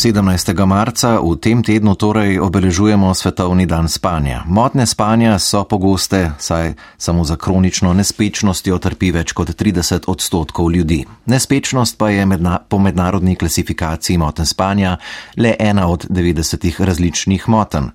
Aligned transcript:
17. 0.00 0.64
marca 0.64 1.20
v 1.20 1.36
tem 1.36 1.60
tednu 1.60 1.92
torej 1.92 2.40
obeležujemo 2.40 3.12
svetovni 3.12 3.68
dan 3.68 3.84
spanja. 3.84 4.48
Motne 4.48 4.88
spanja 4.88 5.36
so 5.36 5.60
pogoste, 5.68 6.32
saj 6.40 6.72
samo 6.96 7.20
za 7.20 7.36
kronično 7.36 7.92
nespečnostjo 7.92 8.78
trpi 8.80 9.12
več 9.12 9.36
kot 9.36 9.52
30 9.52 10.08
odstotkov 10.08 10.72
ljudi. 10.72 11.04
Nespečnost 11.28 12.00
pa 12.00 12.08
je 12.16 12.24
medna, 12.24 12.64
po 12.64 12.80
mednarodni 12.80 13.36
klasifikaciji 13.36 14.16
moten 14.16 14.48
spanja 14.48 14.96
le 15.36 15.52
ena 15.60 15.84
od 15.92 16.08
90 16.08 16.80
različnih 16.80 17.44
moten. 17.48 17.92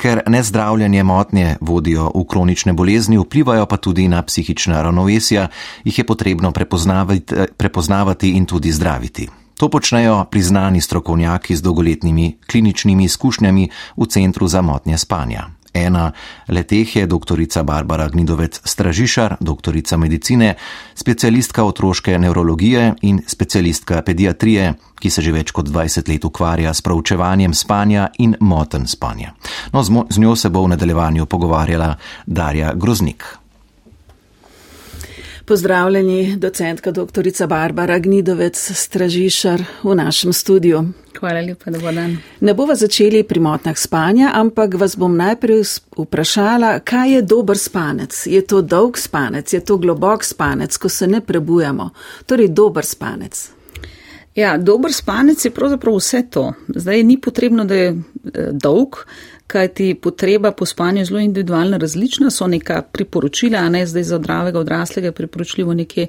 Ker 0.00 0.24
nezdravljanje 0.24 1.04
motnje 1.04 1.56
vodijo 1.60 2.08
v 2.14 2.24
kronične 2.24 2.72
bolezni, 2.72 3.20
vplivajo 3.20 3.68
pa 3.68 3.76
tudi 3.76 4.08
na 4.08 4.24
psihična 4.24 4.80
ravnovesja, 4.82 5.48
jih 5.84 5.98
je 5.98 6.06
potrebno 6.06 6.50
prepoznavati, 6.50 7.44
prepoznavati 7.60 8.32
in 8.40 8.48
tudi 8.48 8.72
zdraviti. 8.72 9.41
To 9.56 9.68
počnejo 9.68 10.24
priznani 10.30 10.80
strokovnjaki 10.80 11.56
z 11.56 11.62
dolgoletnimi 11.62 12.38
kliničnimi 12.50 13.04
izkušnjami 13.04 13.68
v 13.96 14.06
Centru 14.06 14.48
za 14.48 14.62
motnje 14.62 14.98
spanja. 14.98 15.50
Ena 15.74 16.12
leteh 16.48 16.96
je 16.96 17.06
dr. 17.06 17.64
Barbara 17.64 18.08
Gnidovec 18.08 18.60
Stražišar, 18.64 19.36
doktorica 19.40 19.96
medicine, 19.96 20.54
specialistka 20.94 21.64
otroške 21.64 22.18
neurologije 22.18 22.94
in 23.02 23.22
specialistka 23.26 24.02
pediatrije, 24.02 24.74
ki 25.00 25.10
se 25.10 25.22
že 25.22 25.32
več 25.32 25.50
kot 25.50 25.66
20 25.66 26.08
let 26.08 26.24
ukvarja 26.24 26.74
s 26.74 26.82
proučevanjem 26.82 27.54
spanja 27.54 28.08
in 28.18 28.36
moten 28.40 28.86
spanja. 28.86 29.32
No, 29.72 29.82
z 29.82 30.18
njo 30.18 30.36
se 30.36 30.48
bo 30.48 30.64
v 30.64 30.76
nadaljevanju 30.76 31.26
pogovarjala 31.26 31.96
Darja 32.26 32.74
Groznik. 32.74 33.41
Pozdravljeni, 35.44 36.36
docentka 36.36 36.90
dr. 36.90 37.46
Barbara 37.48 37.98
Gnidovec, 37.98 38.72
stražišar 38.74 39.62
v 39.82 39.94
našem 39.94 40.32
studiu. 40.32 40.84
Hvala 41.18 41.40
lepa, 41.40 41.70
da 41.70 41.78
bo 41.78 41.92
dan. 41.92 42.16
Ne 42.40 42.54
bova 42.54 42.74
začeli 42.74 43.22
pri 43.22 43.40
motnah 43.40 43.78
spanja, 43.78 44.30
ampak 44.34 44.74
vas 44.74 44.94
bom 44.96 45.16
najprej 45.16 45.64
vprašala, 45.98 46.78
kaj 46.84 47.14
je 47.14 47.22
dober 47.22 47.58
spanec? 47.58 48.26
Je 48.26 48.42
to 48.46 48.62
dolg 48.62 48.98
spanec, 48.98 49.52
je 49.52 49.60
to 49.60 49.76
globok 49.76 50.24
spanec, 50.24 50.76
ko 50.76 50.88
se 50.88 51.06
ne 51.06 51.20
prebujamo? 51.20 51.90
Torej, 52.26 52.48
dober 52.48 52.86
spanec. 52.86 53.50
Ja, 54.34 54.56
dober 54.58 54.92
spanec 54.92 55.44
je 55.44 55.50
pravzaprav 55.50 55.98
vse 55.98 56.22
to. 56.30 56.52
Zdaj 56.68 57.02
ni 57.02 57.20
potrebno, 57.20 57.64
da 57.64 57.74
je 57.74 57.88
eh, 57.90 58.48
dolg, 58.52 58.96
kajti 59.52 59.94
potreba 59.94 60.52
po 60.52 60.66
spanju 60.66 60.98
je 60.98 61.04
zelo 61.04 61.20
individualna, 61.20 61.76
različna, 61.76 62.30
so 62.30 62.46
neka 62.46 62.82
priporočila, 62.82 63.58
a 63.58 63.68
ne 63.68 63.86
zdaj 63.86 64.02
za 64.02 64.18
zdravega 64.18 64.58
odraslega 64.58 65.08
je 65.08 65.12
priporočljivo 65.12 65.74
nekje 65.74 66.06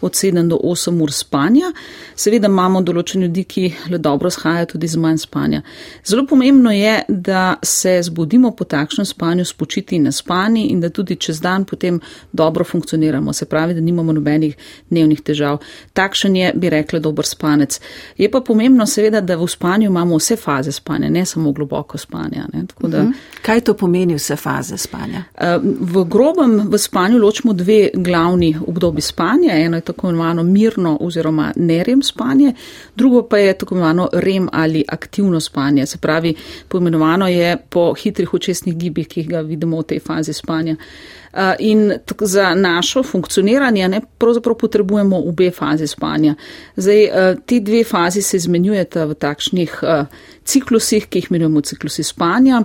od 0.00 0.12
7 0.12 0.48
do 0.48 0.56
8 0.56 1.02
ur 1.02 1.12
spanja. 1.12 1.70
Seveda 2.16 2.48
imamo 2.50 2.82
določene 2.82 3.28
ljudi, 3.28 3.44
ki 3.44 3.64
le 3.90 3.98
dobro 3.98 4.30
shajajo 4.30 4.66
tudi 4.72 4.88
z 4.88 4.98
manj 4.98 5.20
spanja. 5.22 5.62
Zelo 6.04 6.26
pomembno 6.26 6.72
je, 6.72 6.96
da 7.08 7.54
se 7.62 8.00
zbudimo 8.02 8.50
po 8.50 8.64
takšnem 8.64 9.06
spanju, 9.06 9.44
spočiti 9.44 9.96
in 9.96 10.08
naspani 10.10 10.66
in 10.72 10.80
da 10.80 10.90
tudi 10.90 11.16
čez 11.16 11.40
dan 11.40 11.64
potem 11.64 12.00
dobro 12.32 12.64
funkcioniramo, 12.64 13.32
se 13.32 13.46
pravi, 13.46 13.74
da 13.74 13.80
nimamo 13.80 14.12
nobenih 14.12 14.56
dnevnih 14.90 15.22
težav. 15.22 15.60
Takšen 15.92 16.36
je, 16.36 16.52
bi 16.54 16.70
rekla, 16.70 16.98
dober 16.98 17.26
spanec. 17.26 17.78
Je 18.18 18.30
pa 18.30 18.40
pomembno 18.40 18.86
seveda, 18.86 19.20
da 19.20 19.36
v 19.36 19.46
spanju 19.48 19.86
imamo 19.86 20.18
vse 20.18 20.36
faze 20.36 20.72
spanja, 20.72 21.10
ne 21.10 21.26
samo 21.26 21.52
globoko 21.52 21.98
spanja. 21.98 22.48
Ne? 22.52 22.66
Da, 22.82 23.02
mhm. 23.02 23.12
Kaj 23.42 23.60
to 23.60 23.74
pomeni 23.74 24.14
vse 24.14 24.36
faze 24.36 24.76
spanja? 24.76 25.22
V 25.80 26.04
grobem 26.04 26.68
v 26.68 26.78
spanju 26.78 27.18
ločimo 27.18 27.52
dve 27.52 27.88
glavni 27.94 28.56
obdobi 28.66 29.00
spanja. 29.00 29.54
Eno 29.54 29.76
je 29.76 29.80
tako 29.80 30.08
imenovano 30.08 30.42
mirno 30.42 30.98
oziroma 31.00 31.52
nerem 31.56 32.02
spanje, 32.02 32.52
drugo 32.96 33.22
pa 33.28 33.38
je 33.38 33.58
tako 33.58 33.74
imenovano 33.74 34.08
rem 34.12 34.48
ali 34.52 34.84
aktivno 34.88 35.40
spanje. 35.40 35.86
Se 35.86 35.98
pravi, 35.98 36.34
poimenovano 36.68 37.28
je 37.28 37.56
po 37.56 37.94
hitrih 37.94 38.34
očesnih 38.34 38.76
gibih, 38.76 39.08
ki 39.08 39.20
jih 39.20 39.28
ga 39.28 39.40
vidimo 39.40 39.80
v 39.80 39.82
tej 39.82 39.98
fazi 39.98 40.32
spanja. 40.32 40.72
Eh, 40.72 41.19
in 41.58 41.92
za 42.20 42.54
našo 42.54 43.02
funkcioniranje 43.02 43.88
ne, 43.88 44.00
pravzaprav 44.18 44.56
potrebujemo 44.56 45.18
obe 45.18 45.50
fazi 45.50 45.86
spanja. 45.86 46.34
Zdaj, 46.76 47.04
eh, 47.04 47.36
ti 47.46 47.60
dve 47.60 47.84
fazi 47.84 48.22
se 48.22 48.36
izmenjujeta 48.36 49.04
v 49.04 49.14
takšnih 49.14 49.78
eh, 49.82 50.04
ciklusih, 50.44 51.06
ki 51.06 51.18
jih 51.18 51.30
imenujemo 51.30 51.60
ciklusi 51.60 52.02
spanja. 52.02 52.62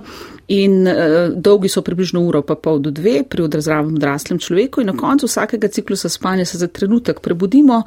In 0.48 0.86
uh, 0.86 0.94
dolgi 1.34 1.66
so 1.68 1.82
približno 1.82 2.20
uro 2.22 2.38
pa 2.46 2.54
pol 2.54 2.78
do 2.78 2.90
dve 2.94 3.24
pri 3.26 3.42
odrazdravem 3.42 3.96
odraslem 3.98 4.38
človeku 4.38 4.80
in 4.80 4.86
na 4.86 4.94
koncu 4.94 5.26
vsakega 5.26 5.68
ciklusa 5.68 6.08
spanja 6.08 6.44
se 6.44 6.58
za 6.58 6.66
trenutek 6.66 7.18
prebudimo, 7.20 7.82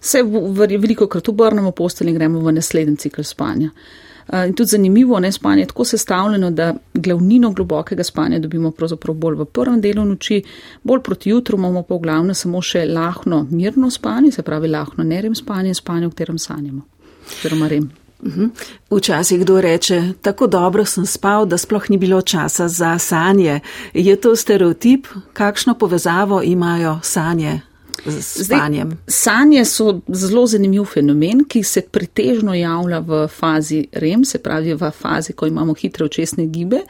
se 0.00 0.22
v, 0.22 0.44
v, 0.54 0.68
veliko 0.78 1.08
krat 1.10 1.28
obrnemo 1.28 1.72
postelj 1.74 2.12
in 2.12 2.14
gremo 2.14 2.38
v 2.38 2.52
naslednji 2.54 2.96
cikl 2.96 3.26
spanja. 3.26 3.70
Uh, 3.74 4.03
in 4.32 4.54
tudi 4.54 4.68
zanimivo, 4.68 5.20
ne 5.20 5.32
spanje 5.32 5.62
je 5.62 5.66
tako 5.66 5.84
sestavljeno, 5.84 6.50
da 6.50 6.74
glavnino 6.94 7.50
globokega 7.52 8.04
spanja 8.04 8.38
dobimo 8.38 8.70
pravzaprav 8.70 9.16
bolj 9.16 9.36
v 9.36 9.44
prvem 9.44 9.80
delu 9.80 10.04
noči, 10.04 10.42
bolj 10.82 11.00
proti 11.00 11.30
jutru 11.30 11.58
imamo 11.58 11.82
pa 11.82 11.94
v 11.94 11.98
glavnem 11.98 12.34
samo 12.34 12.62
še 12.62 12.86
lahno 12.86 13.46
mirno 13.50 13.90
spanje, 13.90 14.32
se 14.32 14.42
pravi 14.42 14.68
lahno 14.68 15.04
nerem 15.04 15.34
spanje 15.34 15.74
spanje, 15.74 16.06
v 16.06 16.10
katerem 16.10 16.38
sanjamo. 16.38 16.82
Oziroma 17.28 17.68
rem. 17.68 17.90
Mhm. 18.24 18.44
Včasih 18.90 19.40
kdo 19.40 19.60
reče, 19.60 20.02
tako 20.22 20.46
dobro 20.46 20.84
sem 20.84 21.06
spal, 21.06 21.46
da 21.46 21.58
sploh 21.58 21.90
ni 21.90 21.98
bilo 21.98 22.22
časa 22.22 22.68
za 22.68 22.98
sanje. 22.98 23.60
Je 23.94 24.16
to 24.16 24.36
stereotip? 24.36 25.06
Kakšno 25.32 25.74
povezavo 25.74 26.42
imajo 26.42 26.98
sanje 27.02 27.60
z 28.06 28.44
spanjem? 28.44 28.88
Zdaj, 28.88 29.14
sanje 29.14 29.64
so 29.64 30.00
zelo 30.08 30.46
zanimiv 30.46 30.84
fenomen, 30.84 31.44
ki 31.48 31.62
se 31.62 31.80
pretežno 31.80 32.54
javlja 32.54 32.98
v 32.98 33.26
fazi 33.28 33.86
REM, 33.92 34.24
se 34.24 34.38
pravi 34.38 34.74
v 34.74 34.90
fazi, 34.90 35.32
ko 35.32 35.46
imamo 35.46 35.74
hitre 35.74 36.04
očesne 36.04 36.46
gibe. 36.46 36.84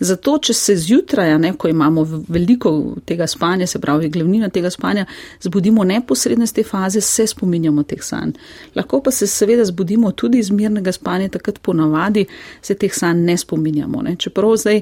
Zato, 0.00 0.38
če 0.38 0.54
se 0.54 0.76
zjutraj, 0.76 1.34
ne, 1.38 1.52
ko 1.58 1.68
imamo 1.68 2.04
veliko 2.28 2.72
tega 3.06 3.26
spanja, 3.26 3.66
se 3.66 3.78
pravi 3.78 4.08
glavnina 4.08 4.48
tega 4.48 4.70
spanja, 4.70 5.04
zbudimo 5.42 5.84
neposredno 5.84 6.44
iz 6.44 6.54
te 6.56 6.64
faze, 6.64 7.00
se 7.00 7.26
spominjamo 7.26 7.82
teh 7.82 8.00
sanj. 8.04 8.32
Lahko 8.74 9.02
pa 9.04 9.10
se 9.10 9.26
seveda 9.26 9.64
zbudimo 9.64 10.12
tudi 10.12 10.38
iz 10.38 10.50
mirnega 10.50 10.92
spanja, 10.92 11.28
takrat 11.28 11.60
ponavadi 11.62 12.24
se 12.62 12.74
teh 12.74 12.94
sanj 12.94 13.24
ne 13.24 13.36
spominjamo. 13.36 14.02
Ne. 14.02 14.16
Čeprav 14.16 14.56
zdaj 14.56 14.80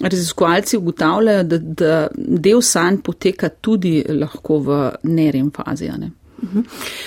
raziskovalci 0.00 0.76
ugotavljajo, 0.76 1.42
da, 1.44 1.58
da 1.58 2.00
del 2.14 2.62
sanj 2.62 3.02
poteka 3.04 3.48
tudi 3.48 4.04
lahko 4.08 4.58
v 4.58 4.80
nerem 5.02 5.50
fazi. 5.50 5.90
Ne. 5.98 6.10
Mhm. 6.42 6.60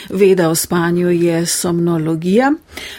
Veda 0.09 0.50
o 0.50 0.56
spanju 0.56 1.09
je 1.09 1.46
somnologija. 1.46 2.53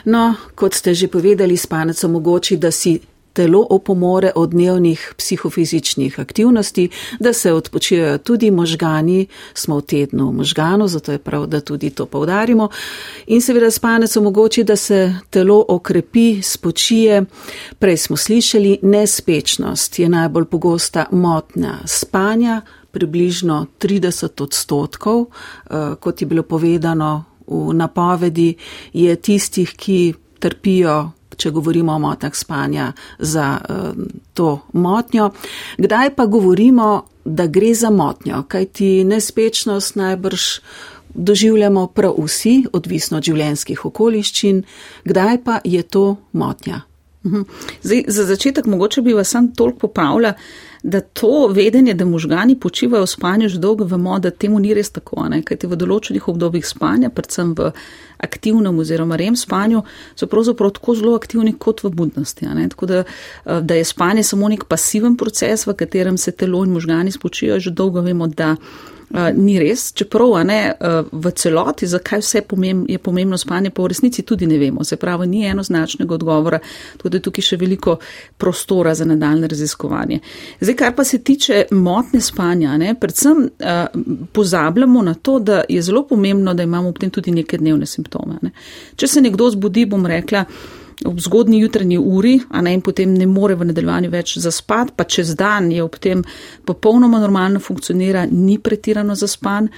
No, 0.05 0.35
kot 0.55 0.75
ste 0.75 0.95
že 0.95 1.09
povedali, 1.09 1.57
spanec 1.57 2.05
omogoči, 2.05 2.57
da 2.57 2.71
si 2.71 3.01
telo 3.35 3.67
opomore 3.71 4.33
od 4.35 4.51
dnevnih 4.51 5.15
psihofizičnih 5.17 6.21
aktivnosti, 6.21 6.89
da 7.21 7.33
se 7.33 7.53
odpočijajo 7.53 8.19
tudi 8.19 8.51
možgani, 8.51 9.27
smo 9.55 9.79
v 9.79 9.83
tednu 9.83 10.33
možganu, 10.33 10.89
zato 10.89 11.13
je 11.13 11.19
prav, 11.19 11.47
da 11.47 11.61
tudi 11.61 11.91
to 11.91 12.07
povdarimo. 12.07 12.69
In 13.27 13.41
seveda 13.41 13.71
spanec 13.71 14.17
omogoči, 14.17 14.65
da 14.65 14.77
se 14.77 15.15
telo 15.31 15.65
okrepi, 15.69 16.43
spočije. 16.43 17.25
Prej 17.79 17.97
smo 17.97 18.17
slišali, 18.17 18.79
nespečnost 18.83 19.99
je 19.99 20.09
najbolj 20.09 20.45
pogosta 20.45 21.07
motnja 21.11 21.79
spanja, 21.85 22.61
približno 22.91 23.67
30 23.79 24.43
odstotkov, 24.43 25.27
eh, 25.27 25.95
kot 26.01 26.23
je 26.23 26.27
bilo 26.27 26.43
povedano 26.43 27.25
v 27.47 27.75
napovedi, 27.75 28.55
je 28.93 29.17
tistih, 29.17 29.75
ki 29.77 30.15
trpijo 30.39 31.11
če 31.35 31.51
govorimo 31.51 31.93
o 31.93 31.99
motnjah 31.99 32.35
spanja 32.35 32.93
za 33.19 33.59
uh, 33.61 34.05
to 34.35 34.59
motnjo. 34.73 35.31
Kdaj 35.79 36.15
pa 36.15 36.27
govorimo, 36.27 37.05
da 37.25 37.47
gre 37.47 37.75
za 37.75 37.91
motnjo, 37.91 38.43
kajti 38.49 39.05
nespečnost 39.05 39.97
najbrž 39.97 40.43
doživljamo 41.15 41.87
prav 41.87 42.15
vsi, 42.19 42.65
odvisno 42.73 43.19
od 43.19 43.25
življenjskih 43.25 43.85
okoliščin, 43.87 44.65
kdaj 45.05 45.39
pa 45.45 45.61
je 45.65 45.83
to 45.83 46.17
motnja. 46.33 46.83
Mhm. 47.25 47.43
Zdaj, 47.83 48.05
za 48.09 48.25
začetek 48.25 48.67
mogoče 48.67 49.03
bi 49.03 49.13
vas 49.13 49.31
sam 49.31 49.55
toliko 49.55 49.87
popravila, 49.87 50.35
da 50.85 51.01
to 51.01 51.49
vedenje, 51.49 51.95
da 51.95 52.05
možgani 52.05 52.59
počivajo 52.61 53.05
v 53.05 53.09
spanju 53.09 53.49
že 53.49 53.59
dolgo, 53.59 53.85
vemo, 53.85 54.19
da 54.19 54.31
temu 54.31 54.59
ni 54.61 54.75
res 54.75 54.91
tako, 54.93 55.25
ne? 55.33 55.41
kajti 55.43 55.67
v 55.67 55.79
določenih 55.81 56.27
obdobjih 56.29 56.67
spanja, 56.67 57.09
predvsem 57.09 57.55
v 57.57 57.71
aktivnem 58.21 58.79
oziroma 58.79 59.17
rem 59.17 59.37
spanju, 59.37 59.81
so 60.13 60.29
pravzaprav 60.29 60.75
tako 60.77 60.95
zelo 61.01 61.15
aktivni 61.17 61.55
kot 61.57 61.81
v 61.87 61.89
budnosti. 61.89 62.45
Tako 62.75 62.87
da, 62.87 63.01
eh, 63.05 63.61
da 63.65 63.81
je 63.81 63.85
spanje 63.85 64.27
samo 64.29 64.49
nek 64.49 64.69
pasiven 64.69 65.17
proces, 65.17 65.65
v 65.67 65.73
katerem 65.73 66.19
se 66.21 66.33
telo 66.33 66.65
in 66.65 66.77
možgani 66.77 67.13
spočijo, 67.13 67.61
že 67.61 67.73
dolgo 67.73 68.05
vemo, 68.05 68.27
da 68.27 68.57
ni 69.37 69.59
res, 69.59 69.93
čeprav 69.95 70.35
ne, 70.47 70.59
v 71.13 71.33
celoti, 71.37 71.87
zakaj 71.87 72.23
vse 72.23 72.43
pomem, 72.49 72.85
je 72.89 72.99
pomembno 72.99 73.39
spanje, 73.39 73.71
pa 73.71 73.83
v 73.83 73.93
resnici 73.93 74.23
tudi 74.23 74.47
ne 74.47 74.59
vemo. 74.59 74.85
Se 74.85 74.97
pravi, 74.97 75.27
ni 75.27 75.45
enoznačnega 75.47 76.15
odgovora, 76.15 76.61
je 77.05 77.21
tukaj 77.21 77.45
še 77.45 77.59
veliko 77.61 77.99
prostora 78.39 78.95
za 78.95 79.05
nadaljne 79.05 79.49
raziskovanje. 79.49 80.21
Zdaj, 80.61 80.77
kar 80.77 80.95
pa 80.97 81.05
se 81.05 81.19
tiče 81.19 81.67
motne 81.71 82.21
spanja, 82.21 82.77
ne, 82.79 82.95
predvsem 83.01 83.49
pozabljamo 84.33 85.03
na 85.03 85.15
to, 85.15 85.39
da 85.39 85.63
je 85.69 85.83
zelo 85.83 86.07
pomembno, 86.09 86.55
da 86.55 86.63
imamo 86.63 86.89
ob 86.89 86.99
tem 86.99 87.11
tudi 87.11 87.31
neke 87.31 87.59
dnevne 87.59 87.87
simptome. 87.87 88.41
Ne. 88.43 88.51
Če 88.97 89.09
se 89.09 89.23
nekdo 89.23 89.51
zbudi, 89.51 89.87
bom 89.87 90.07
rekla, 90.07 90.45
ob 91.07 91.21
zgodnji 91.21 91.59
jutranji 91.61 91.99
uri, 91.99 92.41
a 92.51 92.61
ne 92.63 92.75
in 92.75 92.81
potem 92.81 93.15
ne 93.15 93.27
more 93.27 93.55
v 93.55 93.67
nadaljevanju 93.69 94.11
več 94.11 94.37
zaspati, 94.39 94.93
pa 94.97 95.05
čez 95.05 95.35
dan 95.35 95.73
je 95.73 95.83
ob 95.83 95.97
tem 95.99 96.23
popolnoma 96.65 97.19
normalno 97.21 97.61
funkcionira, 97.61 98.27
ni 98.31 98.59
pretirano 98.59 99.15
zaspan, 99.15 99.69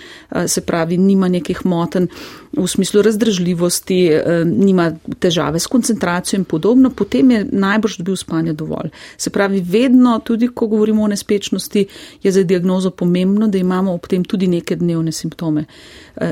se 0.46 0.60
pravi, 0.60 0.98
nima 0.98 1.28
nekih 1.28 1.64
moten 1.66 2.08
v 2.56 2.66
smislu 2.68 3.02
razdržljivosti, 3.02 3.98
nima 4.44 4.90
težave 5.18 5.60
s 5.60 5.66
koncentracijo 5.66 6.40
in 6.40 6.44
podobno, 6.44 6.90
potem 6.90 7.30
je 7.30 7.44
najbrž 7.52 7.98
dobil 7.98 8.16
spanje 8.16 8.52
dovolj. 8.52 8.90
Se 9.16 9.30
pravi, 9.30 9.60
vedno, 9.60 10.18
tudi 10.24 10.48
ko 10.48 10.66
govorimo 10.66 11.04
o 11.04 11.08
nespečnosti, 11.08 11.86
je 12.22 12.32
za 12.32 12.42
diagnozo 12.42 12.90
pomembno, 12.90 13.48
da 13.48 13.58
imamo 13.58 13.94
ob 13.94 14.06
tem 14.06 14.24
tudi 14.24 14.46
neke 14.46 14.76
dnevne 14.76 15.12
simptome. 15.12 15.64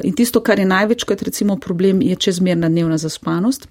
In 0.02 0.12
tisto, 0.12 0.40
kar 0.40 0.58
je 0.58 0.68
največkrat 0.68 1.22
recimo 1.22 1.56
problem, 1.56 2.02
je 2.02 2.16
čezmerna 2.16 2.68
dnevna 2.68 2.98
zaspanost. 2.98 3.68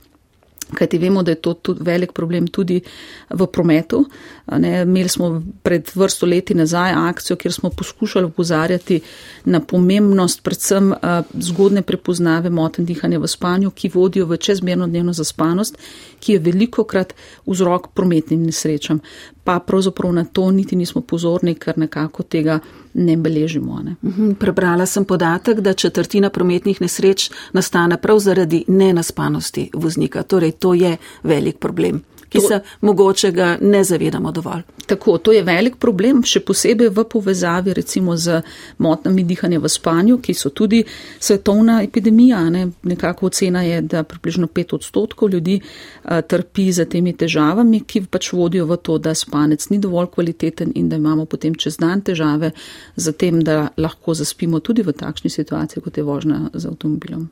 Kajti 0.69 0.98
vemo, 0.98 1.24
da 1.24 1.31
je 1.31 1.36
to 1.38 1.54
tudi 1.56 1.83
velik 1.83 2.13
problem 2.13 2.48
tudi 2.48 2.81
v 3.30 3.48
prometu. 3.48 4.06
Ne, 4.51 4.81
imeli 4.81 5.10
smo 5.10 5.44
pred 5.63 5.90
vrsto 5.95 6.25
leti 6.25 6.54
nazaj 6.54 6.92
akcijo, 6.92 7.36
kjer 7.36 7.54
smo 7.54 7.69
poskušali 7.69 8.25
upozarjati 8.25 9.01
na 9.45 9.60
pomembnost 9.60 10.44
predvsem 10.44 10.94
zgodne 11.34 11.81
prepoznave 11.81 12.50
moten 12.50 12.86
dihanja 12.86 13.19
v 13.19 13.28
spanju, 13.28 13.72
ki 13.72 13.92
vodijo 13.94 14.25
v 14.25 14.38
čezmerno 14.38 14.88
dnevno 14.88 15.13
zaspanost, 15.13 15.78
ki 16.19 16.34
je 16.34 16.40
veliko 16.40 16.84
krat 16.84 17.13
vzrok 17.45 17.88
prometnim 17.94 18.44
nesrečam. 18.44 19.00
Pa 19.44 19.60
pravzaprav 19.60 20.13
na 20.13 20.25
to 20.25 20.51
niti 20.51 20.75
nismo 20.75 21.01
pozorni, 21.01 21.56
ker 21.56 21.78
nekako 21.78 22.24
tega 22.24 22.60
ne 22.94 23.18
beležimo. 23.18 23.80
Ne. 23.84 23.95
Mhm, 24.04 24.31
prebrala 24.40 24.86
sem 24.86 25.06
podatek, 25.06 25.60
da 25.60 25.74
četrtina 25.74 26.30
prometnih 26.30 26.81
nesreč 26.81 27.31
nastane 27.54 27.98
prav 27.98 28.19
zaradi 28.19 28.66
nenaspanosti 28.68 29.69
voznika. 29.74 30.24
Torej, 30.24 30.51
to 30.51 30.74
je 30.74 30.98
velik 31.24 31.57
problem 31.57 32.04
ki 32.33 32.39
to, 32.41 32.47
se 32.47 32.59
mogoče 32.81 33.31
ga 33.31 33.57
ne 33.62 33.83
zavedamo 33.83 34.31
dovolj. 34.31 34.62
Tako, 34.85 35.18
to 35.18 35.31
je 35.31 35.44
velik 35.44 35.75
problem, 35.80 36.24
še 36.25 36.41
posebej 36.44 36.89
v 36.89 37.06
povezavi 37.09 37.74
recimo 37.77 38.18
z 38.18 38.41
motnami 38.81 39.24
dihanja 39.24 39.59
v 39.62 39.69
spanju, 39.69 40.18
ki 40.18 40.33
so 40.33 40.50
tudi 40.50 40.81
svetovna 41.19 41.81
epidemija. 41.83 42.41
Ne? 42.50 42.65
Nekako 42.89 43.30
ocena 43.30 43.62
je, 43.63 43.81
da 43.81 44.03
približno 44.03 44.47
pet 44.47 44.74
odstotkov 44.74 45.30
ljudi 45.30 45.59
a, 45.62 46.21
trpi 46.21 46.71
za 46.74 46.85
temi 46.89 47.13
težavami, 47.13 47.83
ki 47.88 48.06
pač 48.09 48.31
vodijo 48.33 48.65
v 48.69 48.80
to, 48.81 48.97
da 48.97 49.13
spanec 49.15 49.69
ni 49.69 49.80
dovolj 49.80 50.09
kvaliteten 50.15 50.74
in 50.75 50.89
da 50.89 50.97
imamo 50.97 51.25
potem 51.30 51.56
čez 51.56 51.77
dan 51.77 52.01
težave 52.01 52.51
z 52.95 53.13
tem, 53.13 53.44
da 53.44 53.69
lahko 53.77 54.18
zaspimo 54.18 54.59
tudi 54.59 54.81
v 54.81 54.97
takšni 54.97 55.30
situaciji, 55.30 55.83
kot 55.85 55.97
je 55.97 56.03
vožnja 56.03 56.50
z 56.53 56.65
avtomobilom. 56.65 57.30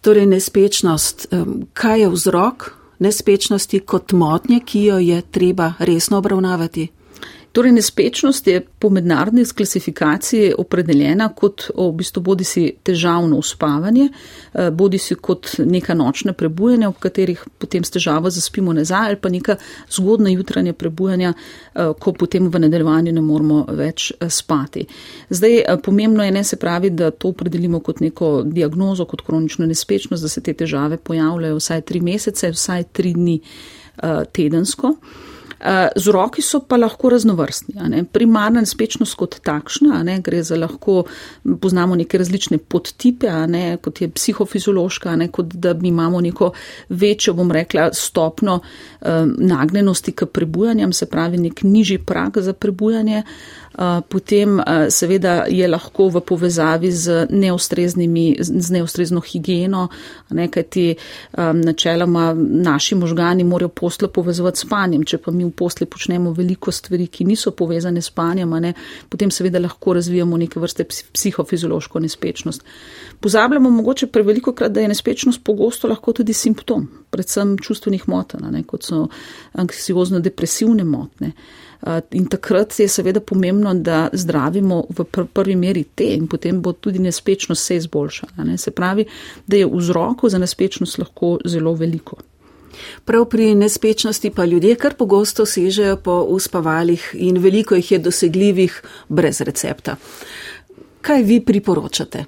Torej, 0.00 0.26
nespečnost, 0.30 1.28
kaj 1.74 2.00
je 2.00 2.08
vzrok 2.08 2.70
nespečnosti 2.98 3.80
kot 3.80 4.12
motnje, 4.12 4.60
ki 4.60 4.84
jo 4.84 4.98
je 4.98 5.22
treba 5.22 5.72
resno 5.78 6.18
obravnavati. 6.18 6.88
Torej, 7.52 7.72
nespečnost 7.72 8.46
je 8.46 8.60
po 8.78 8.90
mednarodni 8.90 9.44
klasifikaciji 9.56 10.52
opredeljena 10.58 11.28
kot 11.34 11.70
v 11.76 11.86
bistvu 11.96 12.20
bodi 12.22 12.44
si 12.44 12.64
težavno 12.84 13.38
uspavanje, 13.40 14.08
eh, 14.54 14.70
bodi 14.70 14.98
si 14.98 15.14
kot 15.14 15.48
neka 15.58 15.94
nočna 15.94 16.32
prebujanja, 16.32 16.88
ob 16.88 16.98
katerih 17.00 17.44
potem 17.58 17.84
s 17.84 17.90
težavo 17.90 18.30
zaspimo 18.30 18.72
nazaj, 18.72 19.06
ali 19.06 19.16
pa 19.16 19.28
neka 19.28 19.56
zgodna 19.90 20.30
jutranja 20.30 20.72
prebujanja, 20.72 21.32
eh, 21.34 21.92
ko 22.00 22.12
potem 22.12 22.48
v 22.48 22.58
nadaljevanju 22.58 23.12
ne 23.12 23.20
moramo 23.20 23.64
več 23.68 24.12
eh, 24.12 24.28
spati. 24.30 24.86
Zdaj, 25.30 25.80
pomembno 25.82 26.24
je 26.24 26.30
ne 26.30 26.44
se 26.44 26.56
pravi, 26.56 26.90
da 26.90 27.10
to 27.10 27.28
opredelimo 27.28 27.80
kot 27.80 28.00
neko 28.00 28.42
diagnozo, 28.44 29.04
kot 29.04 29.22
kronično 29.22 29.66
nespečnost, 29.66 30.22
da 30.22 30.28
se 30.28 30.40
te 30.40 30.52
težave 30.52 30.96
pojavljajo 30.96 31.56
vsaj 31.56 31.80
tri 31.80 32.00
mesece, 32.00 32.50
vsaj 32.50 32.84
tri 32.92 33.12
dni 33.12 33.40
tedensko. 34.32 34.94
Vzroki 35.96 36.42
so 36.42 36.60
pa 36.60 36.76
lahko 36.76 37.10
raznovrstni. 37.10 38.04
Primarna 38.12 38.62
nespečnost 38.62 39.16
kot 39.18 39.38
takšna, 39.44 40.02
ne, 40.06 40.18
gre 40.22 40.42
za 40.42 40.56
lahko, 40.56 41.02
poznamo 41.60 41.96
neke 41.98 42.18
različne 42.18 42.58
podtipe, 42.58 43.30
ne, 43.50 43.76
kot 43.82 44.00
je 44.00 44.10
psihofiziološka, 44.10 45.16
ne, 45.16 45.28
kot 45.34 45.54
da 45.54 45.74
mi 45.74 45.88
imamo 45.88 46.20
neko 46.20 46.52
večjo, 46.88 47.34
bom 47.34 47.50
rekla, 47.52 47.90
stopno 47.92 48.60
eh, 48.60 49.24
nagnjenosti 49.26 50.12
k 50.12 50.26
prebujanjem, 50.26 50.92
se 50.92 51.06
pravi 51.06 51.38
nek 51.38 51.62
nižji 51.62 51.98
prag 51.98 52.38
za 52.38 52.52
prebujanje. 52.52 53.18
Eh, 53.18 53.67
potem 54.08 54.60
eh, 54.60 54.90
seveda 54.90 55.44
je 55.48 55.68
lahko 55.68 56.08
v 56.10 56.20
povezavi 56.26 56.90
z, 56.90 57.26
z 57.30 58.70
neustrezno 58.74 59.20
higieno, 59.20 59.84
nekaj 60.30 60.62
ti 60.62 60.86
um, 60.94 61.60
načeloma 61.60 62.32
naši 62.38 62.94
možgani 62.98 63.44
morajo 63.44 63.68
posle 63.68 64.08
povezovati 64.12 64.58
s 64.58 64.66
spanjem. 64.66 65.04
Če 65.04 65.20
pa 65.22 65.30
mi 65.30 65.44
v 65.44 65.52
posle 65.54 65.86
počnemo 65.86 66.32
veliko 66.34 66.74
stvari, 66.74 67.06
ki 67.06 67.28
niso 67.28 67.52
povezane 67.54 68.02
s 68.02 68.10
spanjem, 68.10 68.50
ne, 68.58 68.74
potem 69.08 69.30
seveda 69.30 69.62
lahko 69.62 69.94
razvijamo 69.94 70.36
neke 70.36 70.60
vrste 70.60 70.84
psihofiziološko 71.12 72.02
nespečnost. 72.02 72.66
Pozabljamo 73.20 73.70
mogoče 73.70 74.10
preveliko 74.10 74.52
krat, 74.58 74.74
da 74.74 74.82
je 74.82 74.90
nespečnost 74.90 75.44
pogosto 75.44 75.88
lahko 75.88 76.12
tudi 76.12 76.34
simptom, 76.34 76.88
predvsem 77.10 77.54
čustvenih 77.62 78.08
motenj, 78.10 78.62
kot 78.66 78.90
so 78.90 79.06
anksiozno-depresivne 79.54 80.84
motne. 80.84 81.30
Eh, 81.30 81.67
in 82.10 82.26
takrat 82.26 82.80
je 82.80 82.88
seveda 82.88 83.20
pomembno, 83.20 83.74
da 83.74 84.08
zdravimo 84.12 84.84
v 84.98 85.04
prvi 85.32 85.56
meri 85.56 85.84
te 85.94 86.04
in 86.14 86.26
potem 86.26 86.62
bo 86.62 86.72
tudi 86.72 86.98
nespečnost 86.98 87.64
se 87.64 87.76
izboljšala. 87.76 88.56
Se 88.56 88.70
pravi, 88.70 89.04
da 89.46 89.56
je 89.56 89.66
vzrokov 89.66 90.30
za 90.30 90.38
nespečnost 90.38 90.98
lahko 90.98 91.38
zelo 91.44 91.74
veliko. 91.74 92.16
Prav 93.04 93.24
pri 93.24 93.54
nespečnosti 93.54 94.30
pa 94.30 94.44
ljudje 94.44 94.76
kar 94.76 94.94
pogosto 94.94 95.46
sežejo 95.46 95.96
po 95.96 96.20
uspavalih 96.28 97.10
in 97.14 97.38
veliko 97.38 97.74
jih 97.74 97.92
je 97.92 97.98
dosegljivih 97.98 98.82
brez 99.08 99.40
recepta. 99.40 99.96
Kaj 101.00 101.22
vi 101.22 101.40
priporočate? 101.40 102.24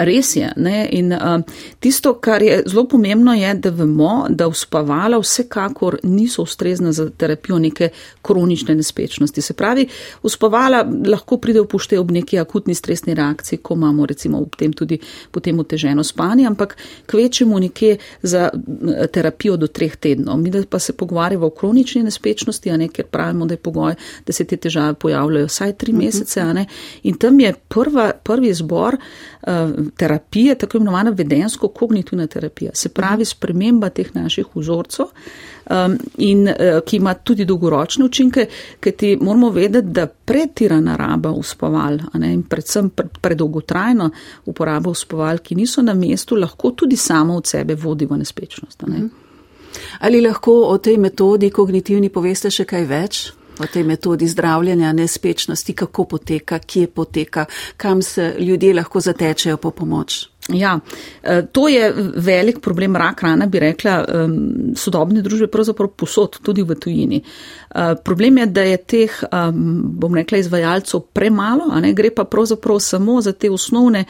Res 0.00 0.36
je. 0.36 0.48
Ne? 0.56 0.88
In 0.96 1.12
uh, 1.12 1.42
tisto, 1.78 2.14
kar 2.20 2.42
je 2.42 2.62
zelo 2.66 2.86
pomembno, 2.88 3.34
je, 3.34 3.54
da 3.54 3.70
vemo, 3.70 4.26
da 4.28 4.48
uspavala 4.48 5.18
vsekakor 5.20 5.98
niso 6.02 6.42
ustrezna 6.42 6.92
za 6.92 7.10
terapijo 7.10 7.58
neke 7.58 7.88
kronične 8.22 8.74
nespečnosti. 8.74 9.42
Se 9.42 9.52
pravi, 9.52 9.86
uspavala 10.22 10.84
lahko 11.06 11.36
pride 11.36 11.60
v 11.60 11.68
pošte 11.68 11.98
ob 11.98 12.10
neki 12.10 12.38
akutni 12.38 12.74
stresni 12.74 13.14
reakciji, 13.14 13.58
ko 13.62 13.76
imamo 13.76 14.06
recimo 14.06 14.40
v 14.40 14.56
tem 14.56 14.72
tudi 14.72 14.98
potem 15.30 15.58
oteženo 15.60 16.04
spanje, 16.04 16.46
ampak 16.46 16.76
kvečemo 17.06 17.58
nekje 17.58 17.98
za 18.22 18.48
terapijo 19.12 19.56
do 19.56 19.66
treh 19.66 19.96
tednov. 19.96 20.40
Mi 20.40 20.52
pa 20.64 20.78
se 20.78 20.92
pogovarjamo 20.92 21.46
o 21.46 21.50
kronični 21.50 22.02
nespečnosti, 22.02 22.70
a 22.70 22.76
ne, 22.76 22.88
ker 22.88 23.04
pravimo, 23.06 23.46
da 23.46 23.54
je 23.54 23.58
pogoj, 23.58 23.94
da 24.26 24.32
se 24.32 24.44
te 24.44 24.56
težave 24.56 24.94
pojavljajo 24.94 25.46
vsaj 25.46 25.76
tri 25.76 25.92
mhm. 25.92 26.04
mesece, 26.04 26.40
a 26.40 26.52
ne. 26.52 26.66
In 27.02 27.20
tam 27.20 27.40
je 27.40 27.54
prva, 27.68 28.12
prvi 28.24 28.54
zbor. 28.54 28.96
Uh, 29.40 29.89
terapije, 29.96 30.54
tako 30.54 30.78
imenovana 30.78 31.10
vedensko-kognitivna 31.10 32.26
terapija, 32.26 32.70
se 32.74 32.88
pravi 32.88 33.24
sprememba 33.24 33.88
teh 33.88 34.14
naših 34.14 34.46
vzorcev 34.54 35.06
um, 35.06 35.96
in 36.18 36.48
uh, 36.48 36.80
ki 36.86 36.96
ima 36.96 37.14
tudi 37.14 37.44
dolgoročne 37.44 38.04
učinke, 38.04 38.46
ker 38.80 38.92
ti 38.92 39.16
moramo 39.20 39.50
vedeti, 39.50 39.88
da 39.88 40.06
pretirana 40.06 40.96
raba 40.96 41.30
uspaval 41.30 41.98
ne, 42.14 42.32
in 42.34 42.42
predvsem 42.42 42.90
predolgotrajna 43.20 44.10
uporaba 44.46 44.90
uspaval, 44.90 45.38
ki 45.38 45.54
niso 45.54 45.82
na 45.82 45.94
mestu, 45.94 46.36
lahko 46.36 46.70
tudi 46.70 46.96
samo 46.96 47.36
od 47.36 47.46
sebe 47.46 47.74
vodi 47.74 48.06
v 48.06 48.18
nespečnost. 48.18 48.86
Ne. 48.86 48.98
Mhm. 48.98 49.08
Ali 50.00 50.20
lahko 50.20 50.52
o 50.52 50.78
tej 50.78 50.96
metodi 50.98 51.50
kognitivni 51.50 52.08
poveste 52.08 52.50
še 52.50 52.64
kaj 52.64 52.84
več? 52.84 53.20
O 53.60 53.66
tej 53.66 53.84
metodi 53.84 54.28
zdravljenja 54.28 54.92
nespečnosti, 54.92 55.72
kako 55.72 56.04
poteka, 56.04 56.58
kje 56.58 56.86
poteka, 56.86 57.44
kam 57.76 58.02
se 58.02 58.34
ljudje 58.38 58.74
lahko 58.74 59.00
zatečejo 59.00 59.56
po 59.56 59.70
pomoč. 59.70 60.26
Ja, 60.48 60.78
e, 61.22 61.42
to 61.52 61.68
je 61.68 61.92
velik 62.16 62.60
problem 62.60 62.96
rak 62.96 63.22
rana, 63.22 63.46
bi 63.46 63.60
rekla, 63.60 64.04
sodobne 64.76 65.22
družbe 65.22 65.46
pravzaprav 65.46 65.92
posod, 65.96 66.40
tudi 66.42 66.62
v 66.62 66.74
tujini. 66.74 67.20
E, 67.20 67.94
problem 68.04 68.38
je, 68.38 68.46
da 68.46 68.66
je 68.66 68.76
teh, 68.76 69.22
bom 70.00 70.14
rekla, 70.14 70.38
izvajalcev 70.38 71.00
premalo, 71.12 71.70
a 71.70 71.80
ne 71.80 71.92
gre 71.94 72.10
pa 72.14 72.24
pravzaprav 72.24 72.80
samo 72.80 73.20
za 73.22 73.32
te 73.32 73.50
osnovne 73.50 74.04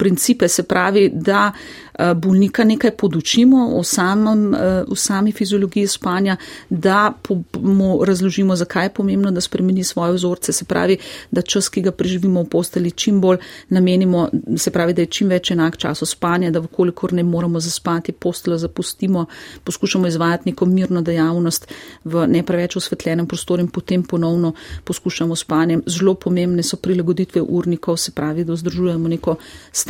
principe, 0.00 0.48
se 0.48 0.62
pravi, 0.62 1.10
da 1.14 1.52
Eh, 2.00 2.14
bolnika 2.14 2.64
nekaj 2.64 2.90
podučimo 2.90 3.70
o, 3.76 3.82
samem, 3.82 4.54
eh, 4.54 4.84
o 4.88 4.96
sami 4.96 5.32
fiziologiji 5.32 5.86
spanja, 5.86 6.36
da 6.70 7.12
mu 7.60 8.04
razložimo, 8.04 8.56
zakaj 8.56 8.84
je 8.84 8.90
pomembno, 8.90 9.30
da 9.30 9.40
spremeni 9.40 9.84
svoje 9.84 10.12
vzorce, 10.12 10.52
se 10.52 10.64
pravi, 10.64 10.96
da 11.30 11.42
čas, 11.42 11.68
ki 11.68 11.82
ga 11.82 11.92
preživimo 11.92 12.42
v 12.42 12.48
posteli, 12.48 12.90
čim 12.90 13.20
bolj 13.20 13.38
namenimo, 13.68 14.28
se 14.56 14.70
pravi, 14.70 14.94
da 14.94 15.02
je 15.02 15.06
čim 15.06 15.28
več 15.28 15.50
enak 15.50 15.76
času 15.76 16.06
spanja, 16.06 16.50
da 16.50 16.60
vkolikor 16.60 17.12
ne 17.12 17.22
moramo 17.22 17.60
zaspati, 17.60 18.12
postelo 18.12 18.58
zapustimo, 18.58 19.26
poskušamo 19.64 20.06
izvajati 20.06 20.50
neko 20.50 20.66
mirno 20.66 21.02
dejavnost 21.02 21.68
v 22.04 22.26
ne 22.26 22.42
preveč 22.42 22.76
osvetljenem 22.76 23.26
prostoru 23.26 23.62
in 23.62 23.68
potem 23.68 24.02
ponovno 24.02 24.54
poskušamo 24.84 25.36
spanjem. 25.36 25.82
Zelo 25.86 26.14
pomembne 26.14 26.62
so 26.62 26.76
prilagoditve 26.76 27.42
urnikov, 27.42 27.96
se 27.96 28.12
pravi, 28.12 28.44
da 28.44 28.52
vzdržujemo 28.52 29.08
neko 29.08 29.36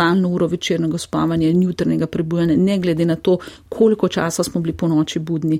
stalno 0.00 0.28
uro 0.28 0.46
večernega 0.46 0.98
spavanja 0.98 1.48
in 1.48 1.62
jutrnega 1.62 2.06
prebujanja, 2.06 2.56
ne 2.56 2.78
glede 2.78 3.04
na 3.04 3.16
to, 3.16 3.38
koliko 3.68 4.08
časa 4.08 4.42
smo 4.42 4.60
bili 4.60 4.72
po 4.72 4.88
noči 4.88 5.18
budni. 5.18 5.58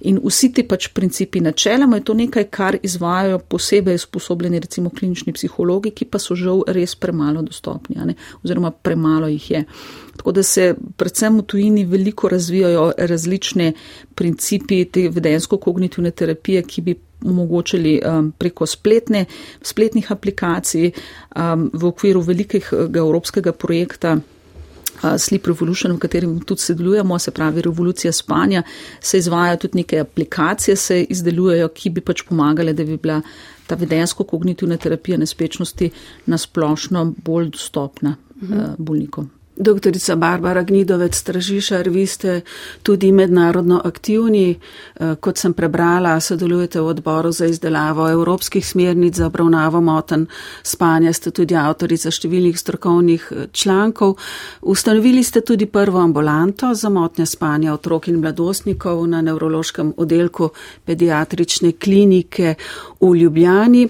In 0.00 0.20
vsi 0.24 0.52
ti 0.52 0.62
pač 0.62 0.88
principi 0.94 1.40
načeloma 1.40 1.96
je 1.96 2.04
to 2.04 2.14
nekaj, 2.14 2.44
kar 2.44 2.76
izvajajo 2.82 3.38
posebej 3.38 3.98
sposobljeni 3.98 4.60
recimo 4.60 4.90
klinični 4.90 5.32
psihologi, 5.32 5.90
ki 5.90 6.04
pa 6.04 6.18
so 6.18 6.34
žal 6.38 6.62
res 6.68 6.94
premalo 6.94 7.42
dostopni, 7.42 8.14
oziroma 8.44 8.70
premalo 8.70 9.26
jih 9.26 9.50
je. 9.50 9.64
Tako 10.20 10.32
da 10.36 10.42
se 10.42 10.74
predvsem 10.96 11.38
v 11.38 11.42
tujini 11.48 11.84
veliko 11.88 12.28
razvijajo 12.28 12.90
različne 12.98 13.72
principi 14.14 14.82
te 14.84 15.06
vedensko-kognitivne 15.08 16.10
terapije, 16.10 16.62
ki 16.62 16.82
bi 16.84 16.94
omogočili 17.24 17.94
um, 18.04 18.28
preko 18.38 18.66
spletne, 18.66 19.24
spletnih 19.62 20.12
aplikacij 20.12 20.90
um, 20.90 21.70
v 21.72 21.88
okviru 21.88 22.20
velikega 22.20 23.00
evropskega 23.00 23.52
projekta 23.52 24.18
Sleep 25.18 25.46
Revolution, 25.46 25.96
v 25.96 25.98
katerem 25.98 26.36
tudi 26.44 26.60
sodelujemo, 26.60 27.18
se 27.18 27.30
pravi 27.30 27.62
revolucija 27.62 28.12
spanja, 28.12 28.62
se 29.00 29.18
izvajajo 29.18 29.56
tudi 29.56 29.80
neke 29.80 30.00
aplikacije, 30.04 30.76
se 30.76 31.02
izdelujejo, 31.02 31.68
ki 31.72 31.90
bi 31.90 32.04
pač 32.04 32.26
pomagale, 32.28 32.76
da 32.76 32.84
bi 32.84 33.00
bila 33.00 33.22
ta 33.66 33.80
vedensko-kognitivna 33.80 34.76
terapija 34.76 35.16
nespečnosti 35.18 35.90
nasplošno 36.26 37.14
bolj 37.24 37.54
dostopna 37.56 38.16
mhm. 38.42 38.74
bolnikom. 38.78 39.30
Doktorica 39.56 40.16
Barbara 40.16 40.62
Gnidovec 40.62 41.14
Stražišar, 41.14 41.88
vi 41.88 42.06
ste 42.06 42.40
tudi 42.82 43.12
mednarodno 43.12 43.80
aktivni. 43.84 44.58
Eh, 45.00 45.14
kot 45.20 45.38
sem 45.38 45.52
prebrala, 45.52 46.20
sodelujete 46.20 46.80
v 46.80 46.86
odboru 46.86 47.32
za 47.32 47.46
izdelavo 47.46 48.08
evropskih 48.10 48.66
smernic 48.66 49.14
za 49.14 49.26
obravnavo 49.26 49.80
moten 49.80 50.26
spanja, 50.62 51.12
ste 51.12 51.30
tudi 51.30 51.54
avtorica 51.54 52.10
številnih 52.10 52.58
strokovnih 52.58 53.26
eh, 53.30 53.46
člankov. 53.52 54.16
Ustanovili 54.62 55.22
ste 55.22 55.40
tudi 55.40 55.66
prvo 55.66 55.98
ambulanto 55.98 56.74
za 56.74 56.88
motnje 56.88 57.26
spanja 57.26 57.74
otrok 57.74 58.08
in 58.08 58.20
mladostnikov 58.20 59.06
na 59.08 59.20
nevrološkem 59.20 59.94
oddelku 59.96 60.50
pediatrične 60.84 61.72
klinike 61.72 62.54
v 63.00 63.14
Ljubljani. 63.16 63.88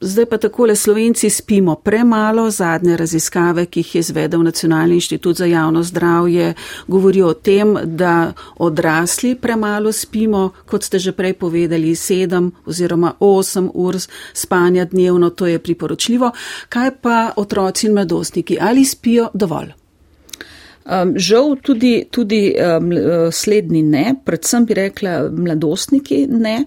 Zdaj 0.00 0.26
pa 0.26 0.38
takole 0.38 0.76
Slovenci 0.76 1.30
spimo 1.30 1.74
premalo. 1.74 2.50
Zadnje 2.50 2.96
raziskave, 2.96 3.66
ki 3.66 3.80
jih 3.80 3.94
je 3.94 4.00
izvedel 4.00 4.42
Nacionalni 4.42 4.94
inštitut 4.94 5.36
za 5.36 5.46
javno 5.46 5.82
zdravje, 5.82 6.54
govorijo 6.86 7.26
o 7.26 7.34
tem, 7.34 7.74
da 7.84 8.32
odrasli 8.56 9.34
premalo 9.34 9.92
spimo, 9.92 10.50
kot 10.66 10.84
ste 10.84 10.98
že 10.98 11.12
prej 11.12 11.34
povedali, 11.34 11.94
sedem 11.94 12.52
oziroma 12.66 13.12
osem 13.20 13.70
ur 13.74 13.98
spanja 14.32 14.84
dnevno, 14.84 15.30
to 15.30 15.46
je 15.46 15.58
priporočljivo. 15.58 16.30
Kaj 16.68 16.90
pa 17.02 17.32
otroci 17.36 17.86
in 17.86 17.92
mladostniki, 17.92 18.58
ali 18.60 18.84
spijo 18.84 19.30
dovolj? 19.34 19.87
Um, 20.88 21.12
žal 21.20 21.56
tudi, 21.62 22.06
tudi 22.10 22.54
um, 22.56 22.92
slednji 23.32 23.82
ne, 23.82 24.14
predvsem 24.24 24.64
bi 24.64 24.74
rekla 24.74 25.28
mladostniki 25.28 26.22
ne. 26.30 26.62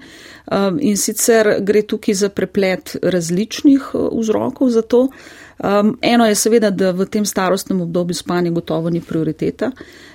Um, 0.51 0.77
in 0.81 0.97
sicer 0.97 1.55
gre 1.65 1.81
tukaj 1.81 2.13
za 2.13 2.29
preplet 2.29 2.95
različnih 3.01 3.95
uh, 3.95 4.09
vzrokov 4.19 4.69
za 4.69 4.81
to. 4.81 5.07
Um, 5.63 5.97
eno 6.01 6.25
je 6.25 6.35
seveda, 6.35 6.69
da 6.69 6.91
v 6.91 7.05
tem 7.05 7.25
starostnem 7.25 7.81
obdobju 7.81 8.15
spanje 8.15 8.49
gotovo 8.49 8.89
ni 8.89 9.01
prioriteta. 9.01 9.71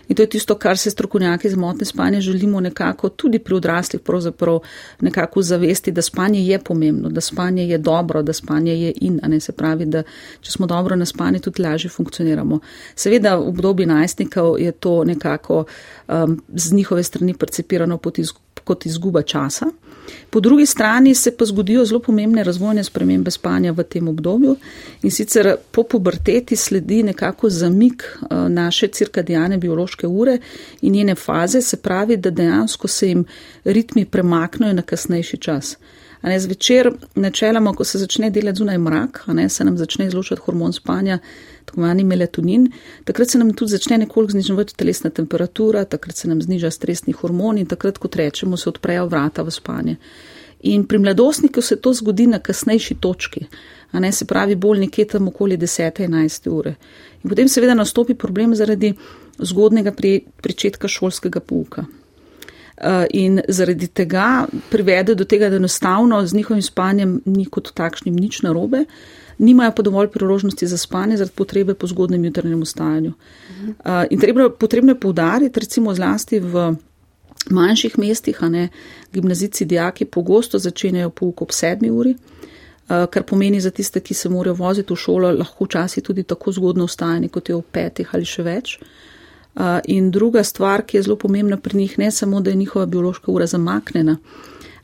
In 0.08 0.16
to 0.16 0.22
je 0.22 0.28
tisto, 0.28 0.54
kar 0.54 0.78
se 0.78 0.90
strokovnjaki 0.90 1.50
za 1.50 1.56
motne 1.56 1.84
spanje 1.84 2.20
želimo 2.20 2.60
nekako 2.60 3.08
tudi 3.08 3.38
pri 3.38 3.54
odraslih 3.54 4.00
pravzaprav 4.00 4.58
nekako 5.00 5.42
zavesti, 5.42 5.92
da 5.92 6.02
spanje 6.02 6.46
je 6.46 6.58
pomembno, 6.58 7.08
da 7.08 7.20
spanje 7.20 7.68
je 7.68 7.78
dobro, 7.78 8.22
da 8.22 8.32
spanje 8.32 8.74
je 8.80 8.92
in, 9.00 9.20
a 9.22 9.28
ne 9.28 9.40
se 9.40 9.52
pravi, 9.52 9.84
da 9.84 10.02
če 10.40 10.52
smo 10.52 10.66
dobro 10.66 10.96
na 10.96 11.04
spanje, 11.04 11.38
tudi 11.38 11.62
lažje 11.62 11.90
funkcioniramo. 11.90 12.58
Seveda 12.94 13.36
v 13.36 13.48
obdobju 13.48 13.86
najstnikov 13.86 14.60
je 14.60 14.72
to 14.72 15.04
nekako 15.04 15.64
um, 16.08 16.42
z 16.54 16.72
njihove 16.72 17.02
strani 17.02 17.34
percepirano 17.34 17.98
kot 17.98 18.18
izguba 18.84 19.22
časa. 19.22 19.66
Po 20.30 20.40
drugi 20.40 20.66
strani 20.66 21.14
se 21.14 21.36
pa 21.36 21.44
zgodijo 21.44 21.84
zelo 21.84 22.00
pomembne 22.00 22.44
razvojne 22.44 22.84
spremembe 22.84 23.30
spanja 23.30 23.72
v 23.72 23.82
tem 23.82 24.08
obdobju 24.08 24.56
in 25.02 25.10
sicer 25.10 25.56
po 25.70 25.82
puberteti 25.82 26.56
sledi 26.56 27.02
nekako 27.02 27.50
zamik 27.50 28.02
eh, 28.02 28.48
naše 28.48 28.88
cirkadijane 28.88 29.58
biološke 29.58 30.06
ure 30.06 30.38
in 30.80 30.92
njene 30.92 31.14
faze, 31.14 31.62
se 31.62 31.76
pravi, 31.76 32.16
da 32.16 32.30
dejansko 32.30 32.88
se 32.88 33.08
jim 33.08 33.24
ritmi 33.64 34.04
premaknejo 34.04 34.72
na 34.72 34.82
kasnejši 34.82 35.36
čas. 35.36 35.76
Ne, 36.22 36.40
zvečer, 36.40 36.90
načeloma, 37.14 37.74
ko 37.76 37.84
se 37.84 37.98
začne 37.98 38.30
delati 38.30 38.58
zunaj 38.58 38.78
mrak, 38.78 39.20
ne, 39.36 39.48
se 39.48 39.64
nam 39.64 39.76
začne 39.78 40.06
izločati 40.06 40.40
hormon 40.44 40.72
spanja, 40.72 41.18
tako 41.64 41.80
imenovani 41.80 42.04
melatonin, 42.04 42.70
takrat 43.04 43.30
se 43.30 43.38
nam 43.38 43.52
tudi 43.54 43.70
začne 43.70 43.98
nekoliko 43.98 44.32
zniževati 44.32 44.76
telesna 44.76 45.10
temperatura, 45.10 45.84
takrat 45.84 46.16
se 46.16 46.28
nam 46.28 46.42
zniža 46.42 46.70
stresni 46.70 47.12
hormon 47.12 47.58
in 47.58 47.66
takrat, 47.66 47.98
kot 47.98 48.16
rečemo, 48.16 48.56
se 48.56 48.68
odprejo 48.68 49.06
vrata 49.06 49.42
v 49.42 49.50
spanje. 49.50 49.96
In 50.62 50.86
pri 50.86 50.98
mladostniku 50.98 51.62
se 51.62 51.76
to 51.76 51.92
zgodi 51.92 52.26
na 52.26 52.38
kasnejši 52.38 52.94
točki, 52.94 53.46
a 53.92 54.00
ne 54.00 54.12
se 54.12 54.24
pravi 54.24 54.54
bolj 54.54 54.78
nekje 54.78 55.04
tam 55.04 55.28
okoli 55.28 55.58
10-11 55.58 56.48
ure. 56.50 56.74
In 57.22 57.30
potem 57.30 57.48
seveda 57.48 57.74
nastopi 57.74 58.14
problem 58.14 58.54
zaradi 58.54 58.94
zgodnega 59.38 59.92
pri, 59.92 60.20
pričetka 60.42 60.88
šolskega 60.88 61.40
pouka. 61.40 61.84
Uh, 62.76 63.06
in 63.16 63.40
zaradi 63.48 63.86
tega 63.88 64.46
privede 64.68 65.14
do 65.16 65.24
tega, 65.24 65.48
da 65.48 65.56
enostavno 65.56 66.18
z 66.26 66.36
njihovim 66.36 66.62
spanjem 66.62 67.20
ni 67.24 67.46
kot 67.48 67.70
takšnim 67.72 68.12
nič 68.12 68.42
narobe, 68.44 68.82
uh, 68.84 69.26
nimajo 69.38 69.72
pa 69.72 69.82
dovolj 69.82 70.08
priložnosti 70.08 70.66
za 70.66 70.78
spanje 70.78 71.16
zaradi 71.16 71.36
potrebe 71.36 71.74
po 71.74 71.86
zgodnem 71.86 72.24
jutrnjem 72.24 72.62
ustanju. 72.62 73.12
Uh, 73.66 73.74
in 74.10 74.20
treba, 74.20 74.50
potrebno 74.50 74.92
je 74.92 75.00
poudariti, 75.00 75.60
recimo 75.60 75.94
zlasti 75.94 76.40
v 76.40 76.74
manjših 77.50 77.98
mestih, 77.98 78.42
a 78.42 78.48
ne 78.48 78.68
gimnazici, 79.12 79.64
dijaki 79.64 80.04
pogosto 80.04 80.58
začenjajo 80.58 81.10
pouk 81.10 81.42
ob 81.42 81.52
sedmi 81.52 81.90
uri, 81.90 82.14
uh, 82.14 83.06
kar 83.10 83.22
pomeni 83.22 83.60
za 83.60 83.70
tiste, 83.70 84.00
ki 84.00 84.14
se 84.14 84.28
morajo 84.28 84.54
voziti 84.54 84.92
v 84.92 84.96
šolo, 84.96 85.32
lahko 85.32 85.64
včasih 85.64 86.02
tudi 86.02 86.22
tako 86.22 86.52
zgodno 86.52 86.84
ustajanje, 86.84 87.28
kot 87.28 87.48
je 87.48 87.54
ob 87.54 87.64
petih 87.72 88.08
ali 88.12 88.24
še 88.24 88.42
več. 88.42 88.78
In 89.84 90.10
druga 90.10 90.44
stvar, 90.44 90.82
ki 90.82 90.96
je 90.96 91.02
zelo 91.02 91.16
pomembna 91.16 91.56
pri 91.56 91.76
njih, 91.76 91.98
ne 91.98 92.10
samo, 92.10 92.40
da 92.40 92.50
je 92.50 92.56
njihova 92.56 92.86
biološka 92.86 93.32
ura 93.32 93.46
zamaknjena, 93.46 94.16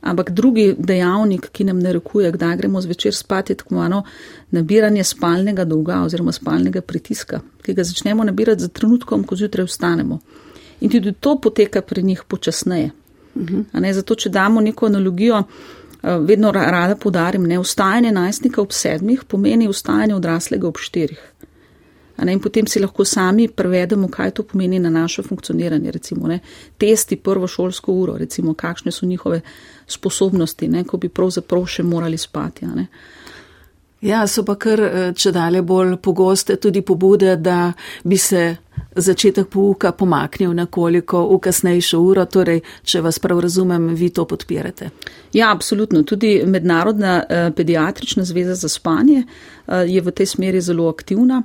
Ampak 0.02 0.31
drugi 0.31 0.75
dejavnik, 0.79 1.47
ki 1.55 1.64
nam 1.64 1.79
narekuje, 1.79 2.33
kdaj 2.35 2.57
gremo 2.57 2.81
zvečer 2.81 3.14
spati, 3.14 3.52
je 3.52 3.57
tako 3.57 3.75
malo 3.75 4.02
nabiranje 4.50 5.05
spalnega 5.05 5.64
dolga 5.64 6.00
oziroma 6.02 6.33
spalnega 6.33 6.81
pritiska, 6.81 7.41
ki 7.62 7.75
ga 7.75 7.85
začnemo 7.85 8.25
nabirati 8.25 8.67
za 8.67 8.69
trenutkom, 8.69 9.23
ko 9.25 9.37
zjutraj 9.37 9.67
vstanemo. 9.71 10.19
In 10.81 10.91
tudi 10.91 11.12
to 11.12 11.37
poteka 11.41 11.83
pri 11.83 12.02
njih 12.02 12.25
počasneje. 12.29 12.91
Uh 13.35 13.43
mhm. 13.43 13.61
-huh. 13.73 13.93
Zato, 13.93 14.14
če 14.14 14.29
damo 14.29 14.61
neko 14.61 14.87
analogijo, 14.87 15.43
vedno 16.02 16.52
rada 16.52 16.97
podarim, 16.97 17.43
ne 17.43 17.59
vstajanje 17.59 18.12
najstnika 18.12 18.62
ob 18.62 18.73
sedmih 18.73 19.25
pomeni 19.25 19.69
vstajanje 19.69 20.14
odraslega 20.14 20.69
ob 20.69 20.76
štirih. 20.79 21.32
In 22.19 22.40
potem 22.40 22.66
si 22.66 22.81
lahko 22.81 23.04
sami 23.04 23.49
prevedemo, 23.49 24.09
kaj 24.09 24.31
to 24.31 24.42
pomeni 24.42 24.78
na 24.78 24.90
naše 24.90 25.23
funkcioniranje. 25.23 25.90
Recimo, 25.90 26.28
ne, 26.28 26.40
testi 26.78 27.16
prvo 27.16 27.47
šolsko 27.47 27.92
uro, 27.92 28.16
recimo, 28.16 28.54
kakšne 28.54 28.92
so 28.92 29.07
njihove 29.07 29.40
sposobnosti, 29.87 30.69
ne, 30.69 30.85
ko 30.85 30.97
bi 30.97 31.09
pravzaprav 31.09 31.66
še 31.66 31.83
morali 31.83 32.19
spati. 32.19 32.66
Ja, 34.02 34.26
so 34.26 34.42
pa 34.42 34.57
kar 34.59 34.81
eh, 34.83 35.12
če 35.14 35.31
dalje 35.31 35.62
bolj 35.62 35.95
pogoste 36.02 36.57
tudi 36.59 36.83
pobude, 36.83 37.37
da 37.38 37.73
bi 38.02 38.19
se 38.19 38.57
začetek 38.97 39.47
pouka 39.49 39.92
pomaknil 39.95 40.54
nekoliko 40.59 41.23
v 41.28 41.38
kasnejšo 41.45 42.00
uro. 42.02 42.25
Torej, 42.26 42.61
če 42.83 43.02
vas 43.04 43.21
prav 43.23 43.40
razumem, 43.45 43.92
vi 43.95 44.11
to 44.11 44.25
podpirate. 44.26 44.90
Ja, 45.33 45.52
absolutno. 45.52 46.02
Tudi 46.02 46.40
Mednarodna 46.47 47.21
eh, 47.23 47.50
pediatrična 47.57 48.26
zveza 48.26 48.59
za 48.59 48.69
spanje 48.69 49.23
eh, 49.23 49.87
je 49.87 50.02
v 50.02 50.11
tej 50.11 50.35
smeri 50.35 50.61
zelo 50.61 50.90
aktivna. 50.90 51.45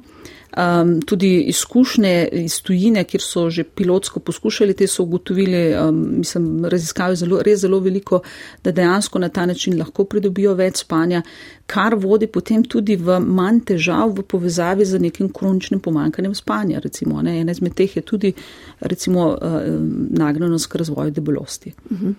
Um, 0.56 1.02
tudi 1.02 1.42
izkušnje 1.42 2.30
iz 2.32 2.62
tujine, 2.62 3.04
kjer 3.04 3.22
so 3.22 3.50
že 3.50 3.64
pilotsko 3.64 4.20
poskušali, 4.20 4.74
te 4.74 4.88
so 4.88 5.04
ugotovili, 5.04 5.76
um, 5.76 5.98
mislim, 6.18 6.66
raziskave 6.66 7.16
zelo, 7.16 7.42
res 7.44 7.60
zelo 7.60 7.80
veliko, 7.80 8.22
da 8.64 8.72
dejansko 8.72 9.20
na 9.20 9.30
ta 9.30 9.46
način 9.46 9.78
lahko 9.80 10.06
pridobijo 10.06 10.54
več 10.54 10.78
spanja, 10.86 11.22
kar 11.66 11.96
vodi 11.96 12.28
potem 12.28 12.64
tudi 12.64 12.96
v 12.96 13.20
manj 13.20 13.60
težav 13.68 14.16
v 14.18 14.24
povezavi 14.24 14.86
z 14.86 15.00
nekim 15.04 15.30
kroničnim 15.30 15.80
pomankanjem 15.80 16.36
spanja. 16.36 16.80
Recimo, 16.80 17.22
ne, 17.22 17.42
ena 17.42 17.52
izmed 17.52 17.76
teh 17.76 17.98
je 17.98 18.02
tudi 18.02 18.34
recimo, 18.80 19.28
uh, 19.36 19.62
nagnjenost 20.10 20.72
k 20.72 20.76
razvoju 20.76 21.12
debelosti. 21.12 21.74
Uh 21.86 21.92
mhm. 21.92 22.08
-huh. 22.08 22.14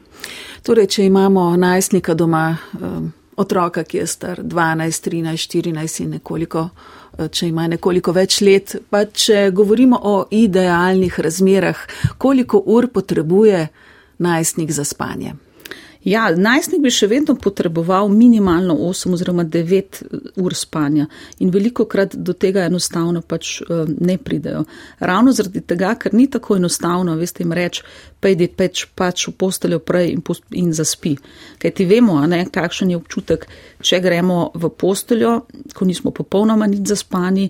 Torej, 0.63 0.87
če 0.87 1.07
imamo 1.07 1.57
najstnika 1.57 2.15
doma, 2.15 2.57
um, 2.81 3.13
otroka, 3.37 3.85
ki 3.85 3.97
je 3.97 4.07
star 4.07 4.43
12, 4.43 5.11
13, 5.11 5.49
14 5.49 6.03
in 6.03 6.11
nekoliko 6.11 6.69
če 7.27 7.49
ima 7.49 7.67
nekoliko 7.67 8.13
več 8.15 8.41
let, 8.47 8.77
pa 8.91 9.05
če 9.05 9.49
govorimo 9.51 9.99
o 10.03 10.15
idealnih 10.31 11.21
razmerah, 11.21 11.85
koliko 12.19 12.63
ur 12.67 12.89
potrebuje 12.95 13.67
najstnik 14.19 14.71
za 14.73 14.85
spanje. 14.85 15.35
Ja, 16.07 16.29
najstnik 16.31 16.81
bi 16.83 16.91
še 16.95 17.09
vedno 17.11 17.35
potreboval 17.35 18.09
minimalno 18.09 18.77
8 18.87 19.17
oziroma 19.17 19.45
9 19.45 19.99
ur 20.39 20.55
spanja 20.55 21.09
in 21.43 21.51
veliko 21.51 21.89
krat 21.91 22.15
do 22.15 22.33
tega 22.33 22.65
enostavno 22.69 23.21
pač 23.21 23.59
ne 23.99 24.17
pridejo. 24.19 24.63
Ravno 25.01 25.35
zaradi 25.35 25.61
tega, 25.67 25.97
ker 25.99 26.15
ni 26.15 26.29
tako 26.31 26.57
enostavno, 26.57 27.17
veste 27.19 27.43
jim 27.43 27.53
reči, 27.53 27.83
pejdi 28.21 28.49
peč 28.49 28.87
pač 28.99 29.29
v 29.29 29.35
posteljo 29.39 29.79
prej 29.79 30.13
in, 30.13 30.23
in 30.59 30.73
zaspi. 30.75 31.17
Kaj 31.63 31.75
ti 31.79 31.87
vemo, 31.87 32.19
ne, 32.27 32.45
kakšen 32.53 32.91
je 32.91 32.99
občutek, 32.99 33.47
če 33.83 34.01
gremo 34.03 34.51
v 34.55 34.71
posteljo, 34.75 35.35
ko 35.75 35.87
nismo 35.87 36.11
popolnoma 36.15 36.67
nič 36.67 36.89
zaspani, 36.89 37.49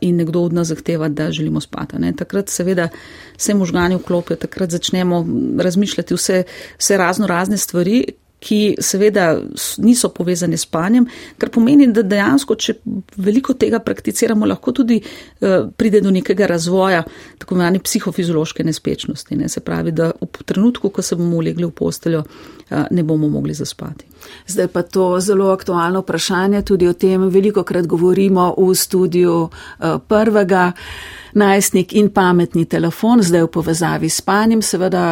in 0.00 0.16
nekdo 0.16 0.44
od 0.46 0.52
nas 0.52 0.68
zahteva, 0.68 1.08
da 1.08 1.30
želimo 1.30 1.60
spati. 1.60 1.98
Ne. 1.98 2.12
Takrat 2.12 2.48
seveda 2.48 2.88
se 3.36 3.54
možgani 3.54 3.96
vklopijo, 3.96 4.36
takrat 4.36 4.70
začnemo 4.70 5.26
razmišljati 5.58 6.14
vse, 6.14 6.42
vse 6.78 6.96
razno 6.96 7.26
razne 7.26 7.56
stvari, 7.56 8.04
ki 8.46 8.76
seveda 8.80 9.40
niso 9.82 10.08
povezane 10.14 10.56
s 10.56 10.66
spanjem, 10.68 11.06
kar 11.38 11.50
pomeni, 11.50 11.88
da 11.90 12.04
dejansko, 12.06 12.54
če 12.54 12.76
veliko 13.18 13.56
tega 13.58 13.80
prakticiramo, 13.82 14.46
lahko 14.46 14.74
tudi 14.76 15.00
uh, 15.00 15.66
pride 15.76 16.00
do 16.04 16.12
nekega 16.14 16.46
razvoja 16.46 17.02
tako 17.38 17.56
imenovane 17.56 17.80
psihofiziološke 17.82 18.64
nespečnosti. 18.64 19.36
Ne. 19.36 19.48
Se 19.50 19.60
pravi, 19.66 19.94
da 19.96 20.12
v 20.20 20.44
trenutku, 20.44 20.92
ko 20.94 21.02
se 21.02 21.18
bomo 21.18 21.40
ulegli 21.40 21.66
v 21.66 21.72
posteljo, 21.74 22.22
uh, 22.22 22.84
ne 22.90 23.02
bomo 23.02 23.28
mogli 23.32 23.54
zaspati. 23.54 24.06
Zdaj 24.46 24.68
pa 24.74 24.82
to 24.82 25.08
zelo 25.20 25.50
aktualno 25.50 26.04
vprašanje, 26.04 26.62
tudi 26.62 26.88
o 26.88 26.94
tem 26.94 27.26
veliko 27.30 27.64
krat 27.66 27.86
govorimo 27.86 28.52
v 28.58 28.74
studiu 28.74 29.40
uh, 29.42 29.98
prvega. 30.08 30.72
Najstnik 31.36 31.90
in 32.00 32.06
pametni 32.14 32.64
telefon, 32.64 33.20
zdaj 33.20 33.42
v 33.44 33.48
povezavi 33.52 34.08
s 34.08 34.22
spanjem, 34.22 34.62
seveda, 34.64 35.02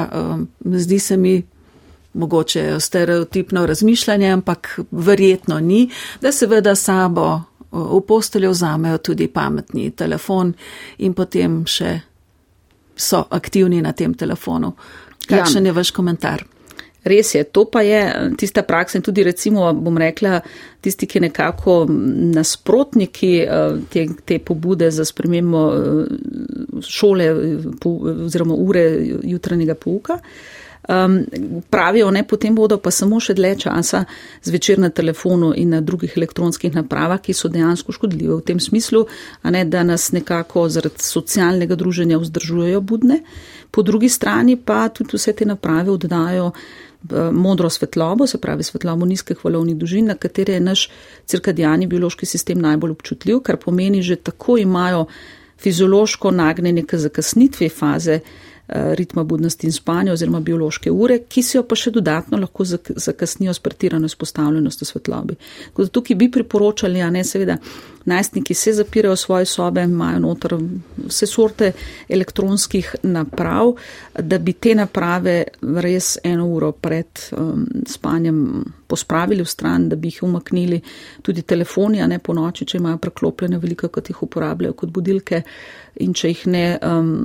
zdi 0.64 0.98
se 0.98 1.18
mi 1.20 1.34
mogoče 2.14 2.80
stereotipno 2.80 3.66
razmišljanje, 3.66 4.30
ampak 4.30 4.80
verjetno 4.90 5.60
ni, 5.60 5.88
da 6.20 6.32
seveda 6.32 6.74
sabo 6.74 7.40
v 7.74 8.00
posteljo 8.06 8.50
vzamejo 8.50 8.98
tudi 8.98 9.28
pametni 9.28 9.90
telefon 9.90 10.52
in 10.98 11.14
potem 11.14 11.64
še 11.66 12.00
so 12.96 13.24
aktivni 13.30 13.82
na 13.82 13.92
tem 13.92 14.14
telefonu. 14.14 14.72
Kakšen 15.26 15.64
ja. 15.64 15.70
je 15.70 15.74
vaš 15.74 15.90
komentar? 15.90 16.44
Res 17.04 17.34
je, 17.34 17.42
to 17.44 17.66
pa 17.68 17.82
je 17.84 18.00
tista 18.40 18.62
praksa 18.64 18.96
in 18.96 19.02
tudi 19.04 19.24
recimo, 19.26 19.66
bom 19.76 19.98
rekla, 20.00 20.38
tisti, 20.80 21.06
ki 21.06 21.20
nekako 21.26 21.84
nasprotniki 22.32 23.32
te, 23.92 24.06
te 24.24 24.38
pobude 24.40 24.88
za 24.90 25.04
spremembo 25.04 25.64
šole 26.80 27.28
oziroma 28.24 28.56
ure 28.56 28.86
jutranjega 29.22 29.74
pouka. 29.74 30.18
Um, 30.88 31.24
pravijo, 31.70 32.10
ne, 32.10 32.26
potem 32.28 32.54
bodo 32.54 32.76
pa 32.76 32.90
samo 32.92 33.16
še 33.16 33.32
dlje 33.32 33.54
časa 33.62 34.02
zvečer 34.44 34.76
na 34.82 34.90
telefonu 34.92 35.54
in 35.56 35.70
na 35.72 35.80
drugih 35.80 36.12
elektronskih 36.12 36.74
napravah, 36.76 37.22
ki 37.24 37.32
so 37.32 37.48
dejansko 37.48 37.94
škodljive 37.96 38.36
v 38.36 38.44
tem 38.44 38.60
smislu, 38.60 39.06
ne, 39.48 39.62
da 39.64 39.80
nas 39.80 40.10
nekako 40.12 40.66
zaradi 40.68 41.00
socialnega 41.00 41.78
druženja 41.80 42.20
vzdržujejo 42.20 42.82
budne. 42.84 43.22
Po 43.72 43.82
drugi 43.82 44.12
strani 44.12 44.58
pa 44.60 44.90
tudi 44.92 45.16
vse 45.16 45.32
te 45.32 45.48
naprave 45.48 45.88
oddajo 45.94 46.50
eh, 46.52 47.30
modro 47.32 47.70
svetlobo, 47.72 48.28
se 48.28 48.38
pravi 48.38 48.68
svetlobo 48.68 49.08
nizkih 49.08 49.40
valovnih 49.40 49.80
dužin, 49.80 50.12
na 50.12 50.20
katere 50.20 50.58
je 50.58 50.66
naš 50.68 50.90
cirkadijani 51.24 51.88
biološki 51.88 52.28
sistem 52.28 52.60
najbolj 52.60 52.92
občutljiv, 52.92 53.40
kar 53.40 53.56
pomeni, 53.56 54.02
že 54.02 54.20
tako 54.20 54.60
imajo 54.60 55.06
fiziološko 55.64 56.30
nagnjenje 56.30 56.84
k 56.84 57.00
zakasnitvi 57.08 57.72
faze 57.72 58.20
ritma 58.68 59.24
budnosti 59.24 59.66
in 59.66 59.72
spanja 59.72 60.12
oziroma 60.12 60.40
biološke 60.40 60.90
ure, 60.90 61.18
ki 61.28 61.42
si 61.42 61.56
jo 61.56 61.62
pa 61.68 61.76
še 61.76 61.90
dodatno 61.92 62.38
lahko 62.40 62.64
zakasnijo 62.64 63.52
s 63.54 63.60
pretirano 63.60 64.08
izpostavljenostjo 64.08 64.88
svetlobi. 64.88 65.36
Tukaj 65.76 66.16
bi 66.16 66.30
priporočali, 66.32 67.02
a 67.02 67.10
ne 67.10 67.24
seveda, 67.24 67.58
najstniki 68.04 68.54
se 68.54 68.72
zapirajo 68.72 69.14
v 69.14 69.18
svoje 69.18 69.46
sobe, 69.46 69.82
imajo 69.82 70.18
noter 70.18 70.56
vse 71.06 71.26
sorte 71.26 71.72
elektronskih 72.08 72.94
naprav, 73.02 73.74
da 74.18 74.38
bi 74.38 74.52
te 74.52 74.74
naprave 74.74 75.44
res 75.62 76.18
eno 76.24 76.46
uro 76.46 76.72
pred 76.72 77.28
um, 77.36 77.66
spanjem 77.88 78.64
pospravili 78.86 79.42
v 79.42 79.48
stran, 79.48 79.88
da 79.88 79.96
bi 79.96 80.08
jih 80.08 80.22
umaknili. 80.22 80.80
Tudi 81.22 81.42
telefoni, 81.42 82.02
a 82.02 82.06
ne 82.06 82.18
po 82.18 82.34
noči, 82.34 82.66
če 82.66 82.78
imajo 82.78 83.00
preklopljene 83.02 83.58
veliko, 83.58 83.88
kot 83.88 84.10
jih 84.10 84.22
uporabljajo 84.22 84.76
kot 84.78 84.92
budilke. 84.94 85.42
In 86.04 86.14
če 86.14 86.28
jih 86.28 86.46
ne 86.50 86.66
um, 86.82 87.16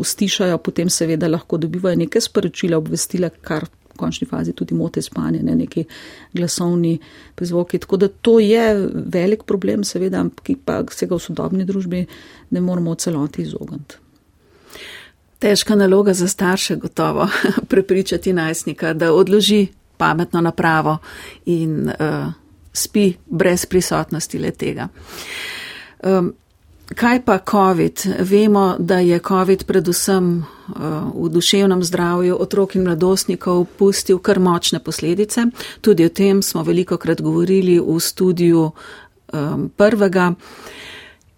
ustišajo, 0.00 0.58
potem 0.58 0.90
seveda 0.90 1.28
lahko 1.28 1.58
dobivajo 1.60 2.00
neke 2.00 2.20
sporočila, 2.20 2.78
obvestila, 2.80 3.30
kar 3.30 3.68
v 3.94 3.98
končni 3.98 4.26
fazi 4.26 4.52
tudi 4.52 4.74
mote 4.74 5.02
spanje, 5.02 5.42
ne 5.42 5.54
neki 5.54 5.84
glasovni 6.32 6.98
prizvoki. 7.34 7.78
Tako 7.78 7.96
da 7.96 8.08
to 8.08 8.38
je 8.40 8.88
velik 9.14 9.44
problem, 9.46 9.84
seveda, 9.84 10.24
ki 10.42 10.56
pa 10.64 10.82
se 10.90 11.06
ga 11.06 11.14
v 11.16 11.22
sodobni 11.22 11.64
družbi 11.64 12.06
ne 12.50 12.60
moramo 12.60 12.94
v 12.94 13.00
celoti 13.00 13.42
izogniti. 13.42 14.00
Težka 15.38 15.74
naloga 15.74 16.14
za 16.14 16.28
starše 16.28 16.76
gotovo 16.76 17.28
prepričati 17.70 18.32
najstnika, 18.32 18.92
da 18.92 19.12
odloži 19.12 19.66
pametno 19.96 20.40
napravo 20.40 20.98
in 21.46 21.88
uh, 21.88 22.32
spi 22.72 23.12
brez 23.26 23.66
prisotnosti 23.66 24.38
le 24.38 24.50
tega. 24.50 24.88
Um, 26.02 26.34
Kaj 26.84 27.24
pa 27.24 27.38
COVID? 27.38 28.06
Vemo, 28.20 28.76
da 28.78 28.98
je 28.98 29.18
COVID 29.18 29.64
predvsem 29.64 30.36
uh, 30.36 30.74
v 31.14 31.28
duševnem 31.32 31.80
zdravju 31.84 32.36
otrok 32.40 32.74
in 32.76 32.84
mladostnikov 32.84 33.64
pustil 33.78 34.18
kar 34.18 34.38
močne 34.38 34.84
posledice. 34.84 35.46
Tudi 35.80 36.04
o 36.04 36.08
tem 36.08 36.42
smo 36.42 36.62
veliko 36.62 36.96
krat 36.96 37.22
govorili 37.24 37.80
v 37.80 38.00
studiu 38.00 38.68
um, 38.68 39.70
prvega. 39.76 40.34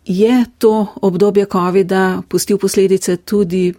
Je 0.05 0.45
to 0.59 0.87
obdobje 1.03 1.47
COVID-a 1.47 2.23
pustil 2.29 2.59
posledice 2.59 3.17
tudi 3.17 3.71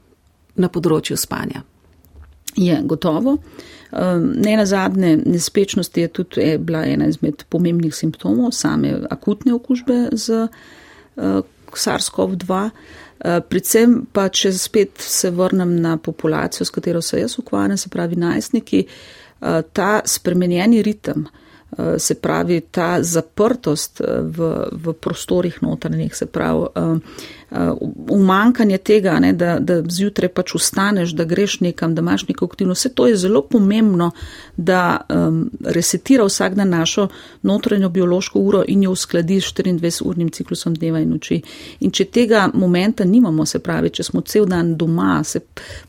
na 0.56 0.71
področju 0.71 1.17
spanja? 1.19 1.65
Je 2.56 2.80
gotovo. 2.84 3.38
Um, 3.91 4.32
ne 4.39 4.56
na 4.56 4.65
zadnje, 4.65 5.17
nespečnost 5.25 5.97
je 5.97 6.08
tudi 6.08 6.47
je 6.47 6.58
bila 6.58 6.86
ena 6.86 7.12
izmed 7.12 7.43
pomembnih 7.49 7.95
simptomov 7.95 8.51
same 8.51 8.95
akutne 9.12 9.53
okužbe 9.53 10.10
z 10.15 10.47
uh, 10.47 11.43
SARS-CoV-2. 11.78 12.70
Eh, 13.18 13.40
predvsem 13.50 14.04
pa, 14.13 14.28
če 14.30 14.52
spet 14.54 15.02
se 15.02 15.32
vrnem 15.34 15.74
na 15.82 15.96
populacijo, 15.98 16.66
s 16.66 16.74
katero 16.74 17.02
se 17.02 17.24
jaz 17.24 17.40
ukvarjam, 17.42 17.78
se 17.78 17.90
pravi 17.90 18.16
najstniki, 18.16 18.84
eh, 18.86 19.62
ta 19.74 20.02
spremenjeni 20.06 20.84
ritem, 20.86 21.26
eh, 21.26 21.98
se 22.00 22.16
pravi 22.22 22.62
ta 22.72 23.02
zaprtost 23.02 24.02
v, 24.06 24.52
v 24.72 24.94
prostorih 24.94 25.58
notranjih, 25.62 26.16
se 26.16 26.26
pravi 26.26 26.68
umankanje 28.10 28.77
tega, 28.77 29.19
ne, 29.19 29.33
da, 29.33 29.60
da 29.60 29.81
zjutraj 29.89 30.29
pač 30.29 30.55
ustaneš, 30.55 31.13
da 31.15 31.23
greš 31.23 31.60
nekam, 31.60 31.95
da 31.95 32.01
imaš 32.01 32.27
neko 32.27 32.45
aktivnost. 32.45 32.79
Vse 32.79 32.89
to 32.95 33.07
je 33.07 33.15
zelo 33.17 33.41
pomembno, 33.41 34.12
da 34.57 34.97
um, 35.10 35.49
resetira 35.63 36.25
vsak 36.25 36.55
dan 36.55 36.69
našo 36.69 37.07
notranjo 37.41 37.89
biološko 37.89 38.39
uro 38.39 38.63
in 38.67 38.83
jo 38.83 38.91
uskladi 38.91 39.41
s 39.41 39.53
24-urnim 39.53 40.31
ciklusom 40.31 40.75
dneva 40.75 40.99
in 40.99 41.10
noči. 41.10 41.41
In 41.79 41.91
če 41.91 42.05
tega 42.05 42.49
momenta 42.53 43.05
nimamo, 43.05 43.45
se 43.45 43.60
pravi, 43.60 43.89
če 43.89 44.03
smo 44.03 44.21
cel 44.21 44.45
dan 44.45 44.75
doma, 44.75 45.23
se 45.23 45.39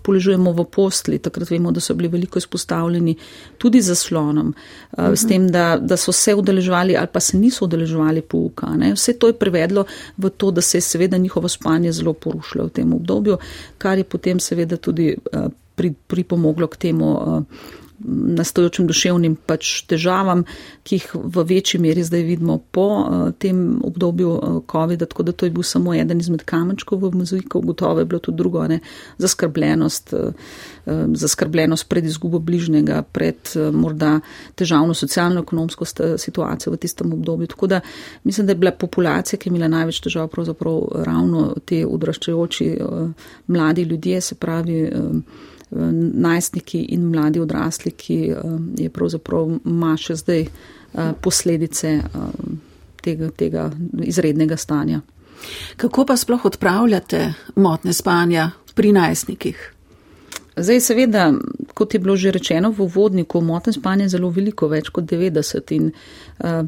poležujemo 0.02 0.52
v 0.52 0.64
postli, 0.64 1.18
takrat 1.18 1.50
vemo, 1.50 1.72
da 1.74 1.80
so 1.80 1.94
bili 1.94 2.08
veliko 2.08 2.38
izpostavljeni 2.38 3.16
tudi 3.58 3.82
zaslonom, 3.82 4.48
uh, 4.48 4.54
uh 4.98 5.04
-huh. 5.04 5.16
s 5.16 5.26
tem, 5.26 5.50
da, 5.50 5.78
da 5.82 5.96
so 5.96 6.12
se 6.12 6.34
udeleževali 6.34 6.96
ali 6.96 7.06
pa 7.12 7.20
se 7.20 7.36
niso 7.36 7.64
udeleževali 7.64 8.22
pouka. 8.22 8.66
Ne. 8.66 8.92
Vse 8.92 9.18
to 9.18 9.26
je 9.26 9.32
privedlo 9.32 9.84
v 10.16 10.30
to, 10.30 10.50
da 10.50 10.60
se 10.60 10.78
je 10.78 10.82
seveda 10.82 11.18
njihovo 11.48 11.56
spanje 11.56 11.92
zelo 11.92 12.12
porušilo 12.12 12.66
v 12.66 12.70
tem 12.70 12.92
obdobju, 12.92 13.38
kar 13.78 13.98
je 13.98 14.04
potem 14.04 14.40
seveda 14.40 14.76
tudi 14.76 15.16
eh, 15.32 15.48
pripomoglo 16.06 16.66
k 16.66 16.76
temu, 16.76 17.16
eh, 17.16 17.42
nastojočim 18.06 18.87
duševnim 18.87 19.34
pač 19.46 19.82
težavam, 19.90 20.44
ki 20.87 20.98
jih 20.98 21.06
v 21.14 21.44
večji 21.48 21.80
meri 21.82 22.04
zdaj 22.06 22.22
vidimo 22.22 22.58
po 22.70 22.87
uh, 22.87 23.30
tem 23.38 23.80
obdobju 23.84 24.30
uh, 24.30 24.58
COVID-a, 24.70 25.06
tako 25.06 25.22
da 25.22 25.32
to 25.32 25.46
je 25.46 25.50
bil 25.54 25.66
samo 25.66 25.94
eden 25.94 26.20
izmed 26.20 26.44
kamenčkov 26.46 27.02
v 27.02 27.11
mozaikov, 27.18 27.66
gotovo 27.66 27.98
je 27.98 28.08
bilo 28.08 28.20
tudi 28.22 28.38
drugo, 28.38 28.66
ne, 28.68 28.80
zaskrbljenost, 29.18 30.14
uh, 30.14 30.52
zaskrbljenost 31.14 31.88
pred 31.88 32.06
izgubo 32.06 32.38
bližnjega, 32.38 33.02
pred 33.02 33.50
morda 33.72 34.20
težavno 34.54 34.94
socialno-ekonomsko 34.94 35.84
situacijo 36.18 36.72
v 36.72 36.80
tistem 36.80 37.12
obdobju. 37.12 37.46
Tako 37.46 37.66
da 37.66 37.80
mislim, 38.24 38.46
da 38.46 38.52
je 38.52 38.62
bila 38.62 38.72
populacija, 38.72 39.38
ki 39.38 39.48
je 39.48 39.50
imela 39.50 39.68
največ 39.68 40.00
težav, 40.00 40.28
pravzaprav 40.32 41.04
ravno 41.04 41.54
te 41.64 41.84
odraščajoči 41.87 42.70
mladi 43.46 43.82
ljudje, 43.82 44.20
se 44.20 44.34
pravi. 44.34 44.80
Uh, 45.70 45.88
najstniki 46.14 46.81
in 46.81 47.04
mladi 47.04 47.40
odrasli, 47.40 47.90
ki 47.90 48.31
eh, 48.31 48.37
je 48.76 48.90
pravzaprav 48.90 49.50
ima 49.64 49.96
še 49.96 50.16
zdaj 50.16 50.40
eh, 50.40 51.12
posledice 51.20 51.88
eh, 51.88 52.28
tega, 53.02 53.31
tega 53.31 53.70
izrednega 54.02 54.57
stanja. 54.57 55.00
Kako 55.76 56.04
pa 56.04 56.16
sploh 56.16 56.44
odpravljate 56.44 57.33
motne 57.57 57.92
spanja 57.92 58.50
pri 58.74 58.92
najstnikih? 58.92 59.74
Zdaj, 60.59 60.81
seveda, 60.83 61.28
kot 61.78 61.94
je 61.94 62.00
bilo 62.02 62.16
že 62.16 62.33
rečeno 62.35 62.72
v 62.74 62.88
vodniku, 62.90 63.40
motne 63.40 63.72
spanje 63.72 64.09
je 64.09 64.16
zelo 64.16 64.33
veliko, 64.35 64.66
več 64.66 64.88
kot 64.90 65.04
90 65.07 65.70
in 65.76 65.92
uh, 65.92 66.64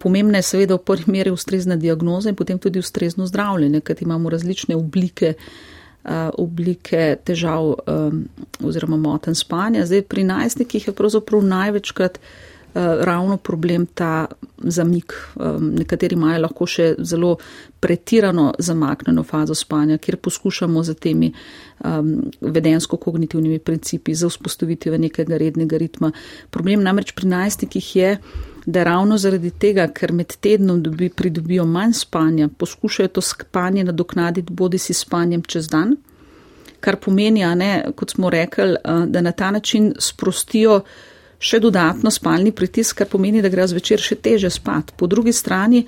pomembne 0.00 0.40
je 0.40 0.46
seveda 0.48 0.78
v 0.78 0.84
prvi 0.86 1.12
meri 1.12 1.34
ustrezna 1.34 1.76
diagnoza 1.76 2.32
in 2.32 2.38
potem 2.38 2.56
tudi 2.58 2.80
ustrezno 2.80 3.26
zdravljenje, 3.28 3.82
ker 3.84 4.00
imamo 4.00 4.32
različne 4.32 4.78
oblike 4.80 5.34
uh, 5.34 5.44
oblike 6.38 7.16
težav 7.24 7.70
oziroma 8.60 8.96
moten 9.00 9.34
spanja. 9.34 9.86
Zdaj 9.86 10.02
pri 10.08 10.24
najstnikih 10.28 10.88
je 10.88 10.92
pravzaprav 10.92 11.40
največkrat 11.48 12.18
uh, 12.18 12.54
ravno 13.00 13.36
problem 13.36 13.86
ta 13.86 14.26
zamik. 14.58 15.14
Nekateri 15.60 16.16
imajo 16.16 16.40
lahko 16.42 16.66
še 16.66 16.94
zelo 16.98 17.36
pretirano 17.80 18.52
zamaknjeno 18.58 19.22
fazo 19.22 19.54
spanja, 19.54 19.98
kjer 19.98 20.16
poskušamo 20.16 20.82
z 20.82 20.94
temi 20.94 21.30
um, 21.84 22.30
vedensko-kognitivnimi 22.40 23.58
principi 23.58 24.14
za 24.14 24.28
vzpostavitev 24.32 24.98
nekega 24.98 25.38
rednega 25.38 25.78
ritma. 25.78 26.10
Problem 26.50 26.82
namreč 26.82 27.12
pri 27.14 27.28
najstnikih 27.28 27.96
je, 27.96 28.16
da 28.66 28.82
ravno 28.84 29.18
zaradi 29.18 29.50
tega, 29.50 29.86
ker 29.92 30.12
med 30.12 30.36
tednom 30.40 30.82
dobi, 30.82 31.08
pridobijo 31.08 31.64
manj 31.64 31.92
spanja, 31.92 32.48
poskušajo 32.48 33.08
to 33.08 33.20
spanje 33.20 33.84
nadoknaditi 33.84 34.52
bodi 34.52 34.78
si 34.78 34.94
spanjem 34.94 35.42
čez 35.42 35.68
dan, 35.68 35.96
kar 36.80 36.96
pomeni, 36.96 37.44
ne, 37.56 37.84
kot 37.96 38.10
smo 38.10 38.30
rekli, 38.30 38.76
da 39.06 39.20
na 39.20 39.32
ta 39.32 39.50
način 39.50 39.92
sprostijo 39.98 40.80
še 41.38 41.60
dodatno 41.60 42.10
spalni 42.10 42.52
pritisk, 42.52 42.98
kar 42.98 43.08
pomeni, 43.08 43.42
da 43.42 43.48
gre 43.52 43.66
zvečer 43.68 44.00
še 44.00 44.16
teže 44.16 44.50
spati. 44.50 44.94
Po 44.96 45.06
drugi 45.06 45.32
strani 45.32 45.84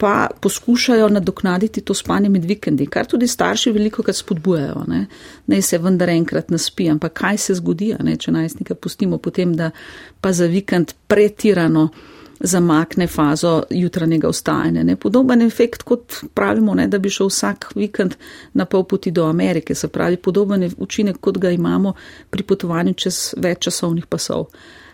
pa 0.00 0.26
poskušajo 0.40 1.08
nadoknaditi 1.08 1.80
to 1.80 1.94
spanje 1.94 2.28
med 2.28 2.44
vikendi, 2.44 2.86
kar 2.86 3.06
tudi 3.06 3.26
starši 3.28 3.72
veliko 3.72 4.02
krat 4.02 4.16
spodbujajo. 4.16 4.84
Ne. 4.88 5.06
ne 5.46 5.62
se 5.62 5.78
vendar 5.78 6.08
enkrat 6.08 6.50
naspi, 6.50 6.88
ampak 6.90 7.12
kaj 7.12 7.38
se 7.38 7.54
zgodi, 7.54 7.92
ne, 8.00 8.16
če 8.16 8.32
najstnika 8.32 8.74
pustimo 8.74 9.18
potem, 9.18 9.52
da 9.56 9.70
pa 10.20 10.32
za 10.32 10.48
vikend 10.48 10.94
pretirano 11.06 11.88
zamakne 12.40 13.06
fazo 13.12 13.62
jutranjega 13.70 14.32
vstajanja. 14.32 14.86
Ne. 14.88 14.96
Podoben 14.96 15.42
efekt, 15.42 15.82
kot 15.82 16.22
pravimo, 16.34 16.74
ne, 16.74 16.88
da 16.88 16.98
bi 16.98 17.12
šel 17.12 17.28
vsak 17.28 17.72
vikend 17.76 18.16
na 18.56 18.64
pol 18.64 18.88
poti 18.88 19.12
do 19.12 19.28
Amerike, 19.28 19.74
se 19.74 19.88
pravi 19.88 20.16
podoben 20.16 20.70
učinek, 20.78 21.20
kot 21.20 21.38
ga 21.38 21.50
imamo 21.50 21.92
pri 22.30 22.42
potovanju 22.42 22.96
čez 22.96 23.34
več 23.36 23.66
časovnih 23.68 24.08
pasov 24.08 24.48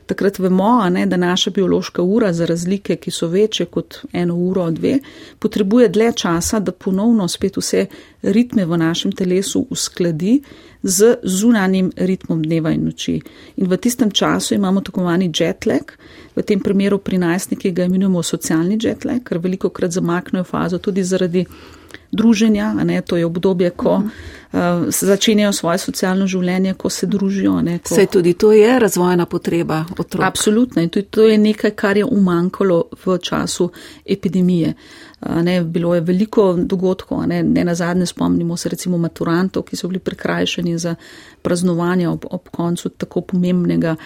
takrat 0.07 0.39
vemo, 0.39 0.89
ne, 0.91 1.07
da 1.07 1.17
naša 1.17 1.51
biološka 1.51 2.03
ura 2.03 2.33
za 2.33 2.47
razlike, 2.47 2.97
ki 2.97 3.11
so 3.11 3.29
večje 3.29 3.67
kot 3.67 3.99
eno 4.13 4.35
uro, 4.37 4.71
dve, 4.71 4.99
potrebuje 5.39 5.89
dlje 5.89 6.13
časa, 6.13 6.61
da 6.61 6.73
ponovno 6.73 7.29
spet 7.29 7.57
vse 7.57 7.87
ritme 8.23 8.67
v 8.67 8.77
našem 8.77 9.13
telesu 9.13 9.67
uskladi 9.71 10.41
z 10.87 11.17
zunanjim 11.23 11.91
ritmom 11.97 12.43
dneva 12.43 12.71
in 12.71 12.85
noči. 12.87 13.21
In 13.57 13.67
v 13.67 13.77
tistem 13.77 14.11
času 14.11 14.55
imamo 14.55 14.81
tako 14.81 15.01
imenovani 15.01 15.31
jetlag, 15.35 15.97
v 16.37 16.43
tem 16.43 16.61
primeru 16.61 16.99
pri 16.99 17.19
najstnikih 17.19 17.75
ga 17.75 17.85
imenujemo 17.85 18.23
socialni 18.23 18.79
jetlag, 18.83 19.25
ker 19.25 19.39
veliko 19.43 19.69
krat 19.69 19.91
zamaknejo 19.91 20.45
fazo 20.45 20.79
tudi 20.79 21.03
zaradi 21.03 21.45
druženja, 22.13 22.75
ne, 22.85 23.01
to 23.03 23.17
je 23.17 23.27
obdobje, 23.27 23.71
ko 23.71 23.95
uh, 23.99 24.87
začenjajo 24.89 25.53
svoje 25.53 25.79
socialno 25.79 26.27
življenje, 26.27 26.75
ko 26.75 26.91
se 26.91 27.07
družijo. 27.07 27.59
Ne, 27.67 27.79
ko... 27.79 27.95
Sej 27.95 28.07
tudi 28.07 28.37
to 28.39 28.53
je 28.53 28.79
razvojna 28.79 29.27
potreba 29.27 29.85
otrok. 29.99 30.23
Absolutno 30.25 30.83
in 30.83 30.89
tudi 30.89 31.11
to 31.11 31.27
je 31.27 31.39
nekaj, 31.39 31.75
kar 31.75 31.99
je 31.99 32.05
umankalo 32.05 32.85
v 33.05 33.19
času 33.19 33.71
epidemije. 34.07 34.69
Uh, 34.69 35.06
ne, 35.43 35.65
bilo 35.65 35.95
je 35.95 36.01
veliko 36.01 36.53
dogodkov, 36.59 37.27
ne, 37.27 37.43
ne 37.43 37.65
na 37.65 37.75
zadnje 37.75 38.07
spomnimo 38.07 38.57
se 38.57 38.69
recimo 38.69 38.99
maturantov, 38.99 39.63
ki 39.63 39.77
so 39.77 39.89
bili 39.89 39.99
prekrajšani 39.99 40.79
za 40.79 40.95
praznovanje 41.43 42.09
ob, 42.09 42.25
ob 42.31 42.49
koncu 42.51 42.89
tako 42.89 43.21
pomembnega 43.21 43.97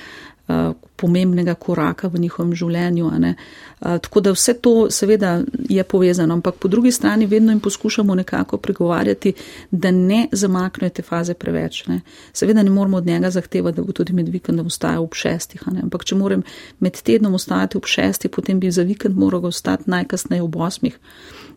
pomembnega 1.00 1.54
koraka 1.54 2.08
v 2.08 2.20
njihovem 2.20 2.52
življenju. 2.54 3.10
Eh, 3.24 3.34
tako 3.80 4.20
da 4.20 4.32
vse 4.36 4.54
to 4.60 4.90
seveda 4.90 5.40
je 5.68 5.84
povezano, 5.84 6.34
ampak 6.34 6.60
po 6.60 6.68
drugi 6.68 6.92
strani 6.92 7.26
vedno 7.26 7.52
jim 7.52 7.60
poskušamo 7.60 8.14
nekako 8.14 8.58
pregovarjati, 8.58 9.32
da 9.70 9.90
ne 9.90 10.26
zamaknejo 10.32 10.90
te 10.90 11.02
faze 11.02 11.34
preveč. 11.34 11.86
Ne. 11.86 12.00
Seveda 12.32 12.62
ne 12.62 12.70
moramo 12.70 12.96
od 12.96 13.06
njega 13.06 13.30
zahtevati, 13.30 13.76
da 13.76 13.82
bo 13.82 13.92
tudi 13.92 14.12
med 14.12 14.28
vikendom 14.28 14.66
ostajal 14.66 15.04
ob 15.04 15.14
šestih, 15.14 15.62
ampak 15.66 16.04
če 16.04 16.14
moram 16.14 16.42
med 16.80 17.00
tednom 17.02 17.34
ostajati 17.34 17.78
ob 17.78 17.86
šestih, 17.86 18.30
potem 18.30 18.60
bi 18.60 18.70
za 18.70 18.82
vikend 18.82 19.16
moral 19.16 19.46
ostati 19.46 19.90
najkasneje 19.90 20.42
ob 20.42 20.56
osmih. 20.56 20.98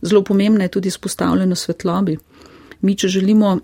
Zelo 0.01 0.23
pomembna 0.23 0.63
je 0.63 0.75
tudi 0.77 0.88
izpostavljeno 0.88 1.56
svetlobi. 1.56 2.17
Mi, 2.82 2.95
če 2.95 3.08
želimo 3.08 3.60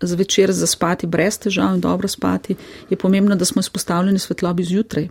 zvečer 0.00 0.52
zaspati 0.52 1.06
brez 1.06 1.38
težav 1.38 1.74
in 1.74 1.80
dobro 1.80 2.08
spati, 2.08 2.56
je 2.90 2.96
pomembno, 2.96 3.36
da 3.36 3.44
smo 3.44 3.60
izpostavljeni 3.60 4.18
svetlobi 4.18 4.64
zjutraj. 4.64 5.08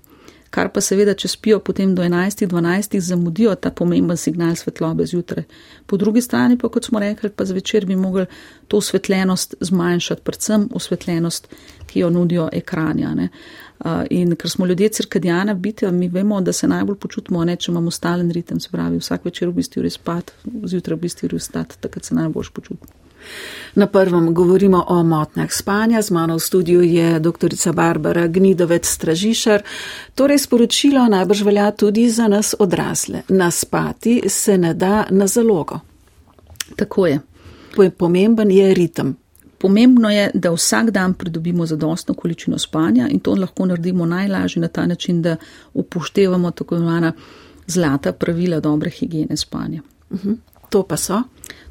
Kar 0.54 0.68
pa 0.70 0.82
seveda, 0.86 1.16
če 1.18 1.32
spijo 1.32 1.58
potem 1.66 1.96
do 1.98 2.04
11-12, 2.06 3.00
zamudijo 3.02 3.56
ta 3.58 3.72
pomemben 3.74 4.18
signal 4.18 4.54
svetlobe 4.56 5.06
zjutraj. 5.10 5.48
Po 5.90 5.98
drugi 5.98 6.22
strani 6.22 6.60
pa, 6.62 6.70
kot 6.70 6.86
smo 6.86 7.02
rekli, 7.02 7.32
pa 7.34 7.46
zvečer 7.46 7.88
bi 7.90 7.96
mogli 7.98 8.28
to 8.68 8.78
osvetljenost 8.78 9.56
zmanjšati, 9.60 10.22
predvsem 10.22 10.68
osvetljenost, 10.78 11.48
ki 11.90 12.00
jo 12.00 12.10
nudijo 12.14 12.50
ekranja. 12.54 13.16
Ne. 13.18 13.30
In 14.14 14.36
ker 14.36 14.50
smo 14.50 14.66
ljudje 14.70 14.90
cirkadijana 14.90 15.54
bitja, 15.54 15.92
mi 15.92 16.08
vemo, 16.08 16.42
da 16.42 16.54
se 16.54 16.68
najbolj 16.68 17.02
počutimo, 17.02 17.42
ne, 17.46 17.56
če 17.56 17.72
imamo 17.72 17.92
stalen 17.92 18.30
ritem, 18.32 18.60
se 18.62 18.70
pravi, 18.72 19.02
vsak 19.02 19.26
večer 19.26 19.50
v 19.50 19.58
bistvu 19.58 19.82
res 19.82 19.98
spati, 19.98 20.38
zjutraj 20.70 20.98
v 20.98 21.08
bistvu 21.08 21.34
res 21.34 21.50
stati, 21.50 21.82
takrat 21.82 22.06
se 22.06 22.16
najbolj 22.16 22.54
počutimo. 22.54 23.03
Na 23.76 23.88
prvem 23.88 24.34
govorimo 24.34 24.86
o 24.88 25.04
motnjah 25.04 25.54
spanja, 25.54 26.02
z 26.02 26.12
mano 26.12 26.36
v 26.36 26.40
studiu 26.40 26.82
je 26.82 27.20
dr. 27.20 27.74
Barbara 27.74 28.28
Gnidovec 28.28 28.86
Stražišar. 28.86 29.64
Torej 30.16 30.40
sporočilo 30.40 31.08
najbrž 31.08 31.44
velja 31.44 31.72
tudi 31.72 32.10
za 32.10 32.28
nas 32.28 32.56
odrasle. 32.60 33.22
Naspati 33.30 34.22
se 34.28 34.58
ne 34.58 34.74
da 34.74 35.06
na 35.10 35.28
zalogo. 35.28 35.80
Tako 36.76 37.08
je. 37.08 37.20
Pomemben 37.98 38.52
je 38.52 38.74
ritem. 38.74 39.16
Pomembno 39.58 40.10
je, 40.10 40.32
da 40.34 40.52
vsak 40.52 40.92
dan 40.92 41.14
pridobimo 41.14 41.66
zadostno 41.66 42.14
količino 42.14 42.58
spanja 42.60 43.08
in 43.10 43.20
to 43.20 43.36
lahko 43.36 43.66
naredimo 43.66 44.06
najlažje 44.06 44.62
na 44.62 44.68
ta 44.68 44.86
način, 44.86 45.22
da 45.22 45.36
upoštevamo 45.74 46.52
tako 46.52 46.76
imenovana 46.76 47.14
zlata 47.68 48.12
pravila 48.12 48.60
dobre 48.60 48.90
higiene 48.90 49.38
spanja. 49.38 49.82
Uh 50.10 50.20
mhm. 50.20 50.30
-huh. 50.30 50.38
To 50.70 50.84
pa 50.84 50.98
so? 50.98 51.22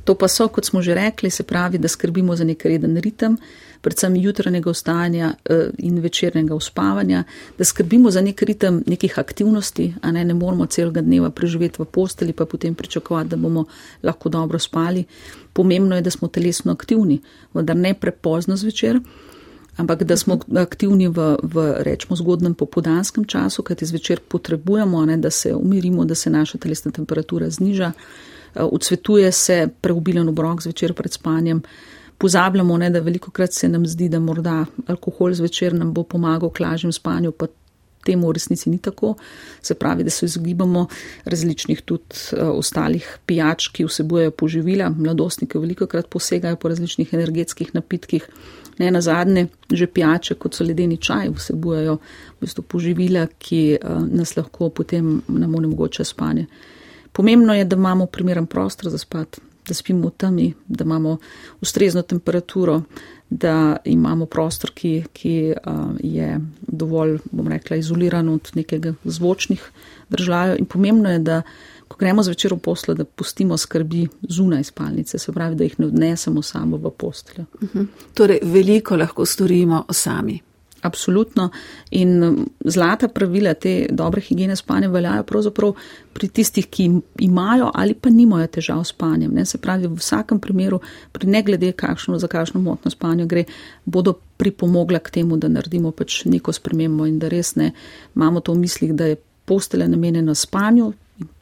To 0.05 0.15
pa 0.15 0.29
so, 0.29 0.49
kot 0.49 0.65
smo 0.65 0.83
že 0.83 0.95
rekli, 0.95 1.31
se 1.31 1.43
pravi, 1.43 1.79
da 1.79 1.89
skrbimo 1.89 2.37
za 2.37 2.45
nek 2.45 2.65
reden 2.65 2.97
ritem, 2.97 3.37
predvsem 3.81 4.17
jutranjega 4.17 4.71
vstajanja 4.71 5.33
eh, 5.45 5.71
in 5.79 5.99
večernega 5.99 6.55
uspavanja, 6.55 7.25
da 7.59 7.65
skrbimo 7.65 8.11
za 8.11 8.21
nek 8.21 8.43
ritem 8.43 8.83
nekih 8.87 9.19
aktivnosti, 9.19 9.95
a 10.03 10.13
ne, 10.13 10.25
ne 10.25 10.35
moramo 10.35 10.67
celega 10.67 11.01
dneva 11.01 11.31
preživeti 11.31 11.83
v 11.83 11.85
posteli, 11.85 12.33
pa 12.33 12.47
potem 12.47 12.75
pričakovati, 12.75 13.31
da 13.31 13.37
bomo 13.37 13.65
lahko 14.03 14.29
dobro 14.29 14.59
spali. 14.59 15.05
Pomembno 15.53 15.97
je, 15.97 16.03
da 16.03 16.11
smo 16.11 16.29
telesno 16.29 16.73
aktivni, 16.73 17.21
vendar 17.55 17.77
ne 17.77 17.95
prepozno 17.95 18.57
zvečer. 18.57 19.01
Ampak 19.77 20.03
da 20.05 20.17
smo 20.17 20.37
aktivni 20.57 21.09
v, 21.09 21.37
v 21.43 21.63
rečemo, 21.81 22.17
zgodnem 22.17 22.55
popodanskem 22.55 23.25
času, 23.25 23.63
kajti 23.63 23.87
zvečer 23.87 24.21
potrebujemo, 24.21 25.07
ne, 25.07 25.17
da 25.17 25.31
se 25.31 25.55
umirimo, 25.55 26.05
da 26.05 26.15
se 26.15 26.31
naša 26.31 26.59
telesna 26.59 26.93
temperatura 26.93 27.51
zniža. 27.51 27.93
Odsvetuje 28.55 29.29
eh, 29.29 29.33
se 29.33 29.69
preobilen 29.81 30.29
obrok 30.29 30.63
zvečer 30.63 30.95
pred 30.95 31.13
spanjem. 31.13 31.63
Pozabljamo, 32.19 32.77
ne, 32.79 32.91
da 32.91 33.01
veliko 33.01 33.31
krat 33.31 33.53
se 33.53 33.69
nam 33.69 33.87
zdi, 33.87 34.09
da 34.09 34.21
morda 34.21 34.65
alkohol 34.87 35.35
zvečer 35.35 35.75
nam 35.75 35.93
bo 35.93 36.05
pomagal 36.05 36.51
k 36.51 36.61
lažjem 36.63 36.93
spanju, 36.93 37.33
pa 37.33 37.49
temu 38.05 38.29
v 38.29 38.37
resnici 38.37 38.71
ni 38.71 38.79
tako. 38.79 39.15
Se 39.63 39.75
pravi, 39.75 40.05
da 40.05 40.11
se 40.11 40.27
izogibamo 40.27 40.87
različnih 41.25 41.83
tudi 41.83 42.03
uh, 42.33 42.49
ostalih 42.59 43.07
pijač, 43.27 43.69
ki 43.75 43.87
vsebujejo 43.87 44.31
poživila. 44.31 44.91
Mladostniki 44.91 45.59
veliko 45.59 45.87
krat 45.87 46.11
posegajo 46.11 46.57
po 46.57 46.69
različnih 46.69 47.15
energetskih 47.15 47.75
napitkih, 47.75 48.29
Ne 48.79 48.91
na 48.91 49.01
zadnje, 49.01 49.47
že 49.71 49.87
pijače, 49.87 50.35
kot 50.35 50.55
so 50.57 50.65
ledeni 50.65 50.97
čaj, 50.97 51.29
vsebujejo 51.37 51.99
v 51.99 52.41
bistvu 52.41 52.63
poživila, 52.65 53.27
ki 53.39 53.77
uh, 53.77 54.07
nas 54.09 54.33
lahko 54.37 54.71
potem 54.71 55.19
nam 55.29 55.55
onemogoče 55.55 56.05
spanje. 56.05 56.47
Pomembno 57.13 57.55
je, 57.55 57.65
da 57.65 57.77
imamo 57.77 58.07
primeren 58.07 58.47
prostor 58.47 58.91
za 58.91 58.99
spat, 58.99 59.41
da 59.69 59.75
spimo 59.75 60.09
v 60.09 60.11
temi, 60.17 60.53
da 60.69 60.85
imamo 60.85 61.17
ustrezno 61.61 62.03
temperaturo, 62.03 62.83
da 63.31 63.77
imamo 63.85 64.27
prostor, 64.27 64.71
ki, 64.75 65.05
ki 65.13 65.55
uh, 65.67 65.75
je 66.01 66.39
dovolj, 66.61 67.19
bom 67.31 67.49
rekla, 67.49 67.77
izoliran 67.77 68.29
od 68.29 68.51
nekega 68.55 68.95
zvočnih 69.05 69.71
držav. 70.09 70.59
In 70.59 70.67
pomembno 70.67 71.11
je, 71.11 71.19
da 71.19 71.43
ko 71.89 71.97
gremo 72.01 72.23
zvečer 72.23 72.55
v 72.55 72.59
poslo, 72.59 72.95
da 72.95 73.05
pustimo 73.05 73.57
skrbi 73.57 74.07
zunaj 74.23 74.65
spalnice, 74.65 75.19
se 75.19 75.33
pravi, 75.33 75.57
da 75.57 75.65
jih 75.65 75.81
ne 75.81 75.87
odnesemo 75.87 76.43
samo 76.43 76.77
v 76.77 76.91
posteljo. 76.91 77.45
Uh 77.55 77.63
mhm. 77.63 77.79
-huh. 77.79 77.87
Torej, 78.15 78.41
veliko 78.43 78.97
lahko 78.97 79.27
storimo 79.27 79.85
sami. 79.91 80.41
Absolutno. 80.83 81.51
In 81.91 82.23
um, 82.23 82.39
zlata 82.65 83.09
pravila 83.09 83.55
te 83.55 83.87
dobre 83.91 84.21
higiene 84.21 84.57
spanja 84.57 84.89
veljajo 84.91 85.23
pravzaprav 85.23 85.75
pri 86.13 86.29
tistih, 86.29 86.67
ki 86.67 86.89
imajo 87.23 87.71
ali 87.75 87.95
pa 87.95 88.11
nimajo 88.11 88.47
težav 88.57 88.83
s 88.85 88.91
spanjem. 88.95 89.31
Ne? 89.35 89.45
Se 89.47 89.59
pravi, 89.63 89.87
v 89.87 90.01
vsakem 90.01 90.41
primeru, 90.43 90.81
pri 91.13 91.31
ne 91.31 91.43
glede 91.43 91.73
kakšno, 91.73 92.19
za 92.19 92.27
kakšno 92.27 92.61
motno 92.61 92.91
spanje 92.91 93.27
gre, 93.27 93.45
bodo 93.85 94.17
pripomogla 94.37 94.99
k 94.99 95.21
temu, 95.21 95.39
da 95.39 95.49
naredimo 95.49 95.93
pač 95.95 96.25
neko 96.27 96.53
spremembo 96.53 97.07
in 97.07 97.21
da 97.23 97.31
res 97.31 97.55
ne 97.57 97.71
imamo 98.17 98.41
to 98.41 98.53
v 98.53 98.65
mislih, 98.65 98.95
da 98.95 99.13
je 99.13 99.21
postelja 99.45 99.87
namenjena 99.89 100.35
spanju, 100.35 100.93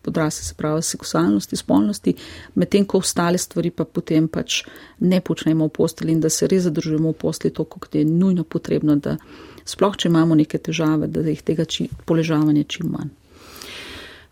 podrasti 0.02 0.44
se 0.44 0.54
pravi 0.54 0.82
seksualnosti, 0.82 1.56
spolnosti, 1.56 2.14
medtem 2.54 2.84
ko 2.84 2.98
ostale 2.98 3.38
stvari 3.38 3.70
pa 3.70 3.84
potem 3.84 4.28
pač 4.28 4.62
ne 5.00 5.20
počnemo 5.20 5.66
v 5.66 5.74
posteli 5.76 6.12
in 6.12 6.20
da 6.20 6.30
se 6.30 6.48
res 6.48 6.62
zadržujemo 6.68 7.12
v 7.12 7.18
posteli 7.20 7.54
toliko, 7.54 7.80
kot 7.80 7.94
je 7.94 8.04
nujno 8.04 8.44
potrebno, 8.44 8.96
da 8.96 9.16
sploh, 9.64 9.96
če 9.96 10.08
imamo 10.08 10.34
neke 10.34 10.58
težave, 10.58 11.06
da 11.06 11.24
jih 11.26 11.42
tega 11.42 11.64
či, 11.64 11.88
poležavanja 12.06 12.64
čim 12.64 12.92
manj. 12.94 13.10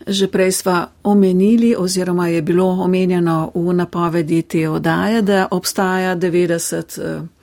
Že 0.08 0.28
prej 0.32 0.52
sva 0.62 0.76
omenili 1.04 1.74
oziroma 1.76 2.28
je 2.28 2.42
bilo 2.42 2.68
omenjeno 2.84 3.50
v 3.54 3.74
napovedi 3.74 4.42
te 4.42 4.68
odaje, 4.70 5.22
da 5.22 5.48
obstaja 5.50 6.16
90 6.16 7.37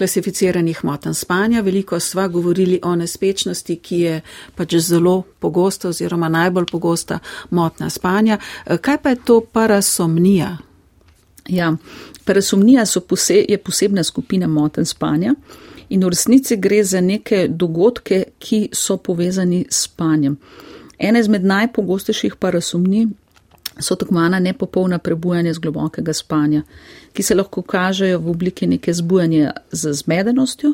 klasificiranih 0.00 0.84
motenj 0.84 1.14
spanja. 1.14 1.60
Veliko 1.60 2.00
sva 2.00 2.28
govorili 2.28 2.80
o 2.82 2.94
nespečnosti, 2.96 3.76
ki 3.76 3.98
je 4.00 4.20
pač 4.56 4.74
zelo 4.80 5.22
pogosta 5.38 5.88
oziroma 5.88 6.28
najbolj 6.28 6.70
pogosta 6.72 7.18
motna 7.50 7.90
spanja. 7.90 8.38
Kaj 8.64 8.98
pa 9.02 9.12
je 9.12 9.18
to 9.24 9.40
parasomnija? 9.40 10.56
Ja, 11.48 11.74
parasomnija 12.24 12.84
pose, 13.08 13.44
je 13.48 13.58
posebna 13.58 14.04
skupina 14.04 14.48
motenj 14.48 14.88
spanja 14.88 15.34
in 15.88 16.04
v 16.04 16.08
resnici 16.08 16.56
gre 16.56 16.80
za 16.84 17.00
neke 17.00 17.48
dogodke, 17.48 18.24
ki 18.38 18.68
so 18.72 18.96
povezani 18.96 19.66
s 19.68 19.84
spanjem. 19.84 20.38
Ena 20.98 21.20
izmed 21.20 21.44
najpogostejših 21.44 22.36
parasomnij 22.40 23.06
so 23.80 23.96
tako 23.96 24.14
mana 24.14 24.38
nepopolna 24.40 24.98
prebujanja 24.98 25.54
z 25.54 25.58
globokega 25.58 26.12
spanja, 26.12 26.62
ki 27.12 27.22
se 27.22 27.34
lahko 27.34 27.62
kažejo 27.62 28.18
v 28.18 28.30
obliki 28.30 28.66
neke 28.66 28.94
zbujanja 28.94 29.52
z 29.72 29.92
zmedenostjo, 29.92 30.72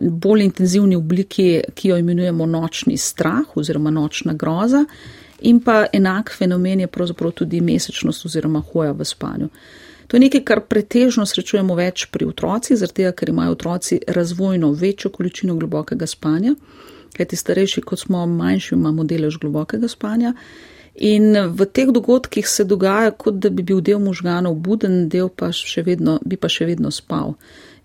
bolj 0.00 0.44
intenzivni 0.44 0.96
obliki, 0.96 1.60
ki 1.74 1.88
jo 1.88 1.98
imenujemo 1.98 2.46
nočni 2.46 2.96
strah 2.96 3.56
oziroma 3.56 3.90
nočna 3.90 4.32
groza, 4.32 4.84
in 5.40 5.60
pa 5.60 5.84
enak 5.92 6.32
fenomen 6.38 6.80
je 6.80 6.86
pravzaprav 6.86 7.30
tudi 7.30 7.60
mesečnost 7.60 8.26
oziroma 8.26 8.62
hoja 8.72 8.92
v 8.92 9.04
spanju. 9.04 9.48
To 10.08 10.16
je 10.16 10.20
nekaj, 10.20 10.40
kar 10.44 10.60
pretežno 10.64 11.26
srečujemo 11.28 11.74
več 11.76 12.06
pri 12.08 12.24
otrocih, 12.30 12.78
zaradi 12.80 13.02
tega, 13.02 13.12
ker 13.12 13.28
imajo 13.28 13.52
otroci 13.52 14.00
razvojno 14.08 14.70
večjo 14.72 15.10
količino 15.12 15.54
globokega 15.54 16.06
spanja, 16.06 16.54
kajti 17.16 17.36
starejši 17.36 17.82
kot 17.84 18.00
smo, 18.00 18.24
manjši 18.26 18.74
imamo 18.74 19.04
delež 19.04 19.36
globokega 19.42 19.88
spanja. 19.88 20.32
In 20.98 21.30
v 21.54 21.66
teh 21.70 21.90
dogodkih 21.94 22.48
se 22.48 22.64
dogaja, 22.64 23.10
kot 23.10 23.38
da 23.38 23.50
bi 23.54 23.62
bil 23.62 23.80
del 23.80 24.00
možganov 24.02 24.56
buden, 24.58 25.06
del 25.08 25.28
pa 25.30 25.52
še 25.54 25.84
vedno, 25.86 26.18
bi 26.26 26.36
pa 26.36 26.50
še 26.50 26.66
vedno 26.66 26.90
spal. 26.90 27.36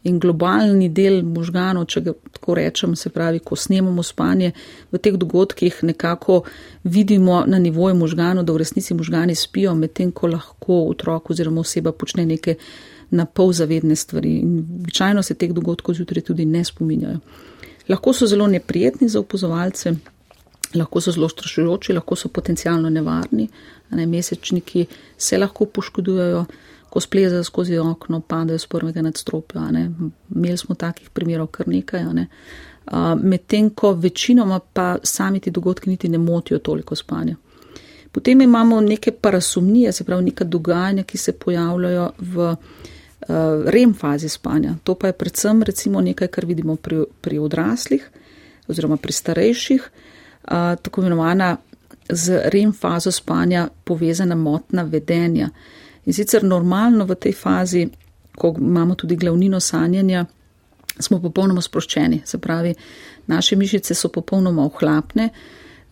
In 0.09 0.17
globalni 0.19 0.89
del 0.89 1.21
možganov, 1.23 1.85
če 1.93 2.01
ga 2.03 2.13
tako 2.33 2.55
rečem, 2.57 2.95
se 2.97 3.11
pravi, 3.13 3.39
ko 3.39 3.55
snemamo 3.55 4.03
spanje, 4.03 4.49
v 4.91 4.99
teh 4.99 5.15
dogodkih 5.19 5.77
nekako 5.85 6.41
vidimo 6.83 7.43
na 7.47 7.59
nivoju 7.61 7.95
možganov, 7.95 8.47
da 8.47 8.55
v 8.55 8.63
resnici 8.63 8.97
možgani 8.97 9.35
spijo, 9.37 9.75
medtem 9.77 10.11
ko 10.11 10.31
lahko 10.33 10.81
otrok 10.89 11.29
oziroma 11.31 11.61
oseba 11.61 11.93
počne 11.93 12.25
neke 12.25 12.57
na 13.13 13.27
pol 13.29 13.53
zavedne 13.53 13.95
stvari. 13.95 14.39
In 14.41 14.57
običajno 14.81 15.21
se 15.23 15.37
teh 15.37 15.53
dogodkov 15.53 15.95
zjutraj 16.01 16.25
tudi 16.31 16.49
ne 16.49 16.65
spominjajo. 16.65 17.21
Lahko 17.93 18.13
so 18.13 18.25
zelo 18.27 18.47
neprijetni 18.47 19.07
za 19.09 19.21
opozovalce 19.21 19.93
lahko 20.75 21.01
so 21.01 21.11
zelo 21.11 21.29
strašujoči, 21.29 21.93
lahko 21.93 22.15
so 22.15 22.29
potencialno 22.29 22.89
nevarni. 22.89 23.47
Ne, 23.91 24.05
mesečniki 24.05 24.85
se 25.17 25.37
lahko 25.37 25.65
poškodujejo, 25.65 26.45
ko 26.89 26.99
splezajo 26.99 27.43
skozi 27.43 27.77
okno, 27.77 28.19
padajo 28.19 28.59
z 28.59 28.67
prvega 28.67 29.01
nadstropja. 29.01 29.67
Imeli 30.35 30.57
smo 30.57 30.75
takih 30.75 31.09
primerov 31.09 31.47
kar 31.47 31.67
nekaj. 31.67 32.05
Ne. 32.13 32.27
Medtem 33.21 33.69
ko 33.69 33.93
večinoma 33.93 34.59
pa 34.59 34.97
sami 35.03 35.39
ti 35.39 35.51
dogodki 35.51 35.89
niti 35.89 36.09
ne 36.09 36.17
motijo 36.17 36.59
toliko 36.59 36.95
spanja. 36.95 37.35
Potem 38.11 38.41
imamo 38.41 38.81
neke 38.81 39.11
parasomnije, 39.11 39.91
se 39.91 40.03
pravi 40.03 40.23
neka 40.23 40.43
dogajanja, 40.43 41.03
ki 41.03 41.17
se 41.17 41.31
pojavljajo 41.31 42.11
v 42.19 42.55
rem 43.65 43.93
fazi 43.93 44.29
spanja. 44.29 44.75
To 44.83 44.95
pa 44.95 45.07
je 45.07 45.13
predvsem 45.13 45.63
recimo 45.63 46.01
nekaj, 46.01 46.27
kar 46.27 46.45
vidimo 46.45 46.75
pri, 46.75 47.05
pri 47.21 47.39
odraslih 47.39 48.09
oziroma 48.67 48.97
pri 48.97 49.13
starejših, 49.13 49.89
tako 50.47 51.01
imenovana 51.01 51.57
z 52.09 52.41
REM 52.45 52.73
fazo 52.73 53.11
spanja 53.11 53.67
povezana 53.83 54.35
motna 54.35 54.83
vedenja. 54.83 55.49
In 56.05 56.13
sicer 56.13 56.43
normalno 56.43 57.05
v 57.05 57.15
tej 57.15 57.33
fazi, 57.33 57.87
ko 58.35 58.55
imamo 58.59 58.95
tudi 58.95 59.15
glavnino 59.15 59.59
sanjanja, 59.59 60.25
smo 60.99 61.19
popolnoma 61.21 61.61
sproščeni, 61.61 62.21
se 62.25 62.37
pravi, 62.37 62.73
naše 63.27 63.55
mišice 63.55 63.95
so 63.95 64.09
popolnoma 64.13 64.65
ohlapne, 64.65 65.29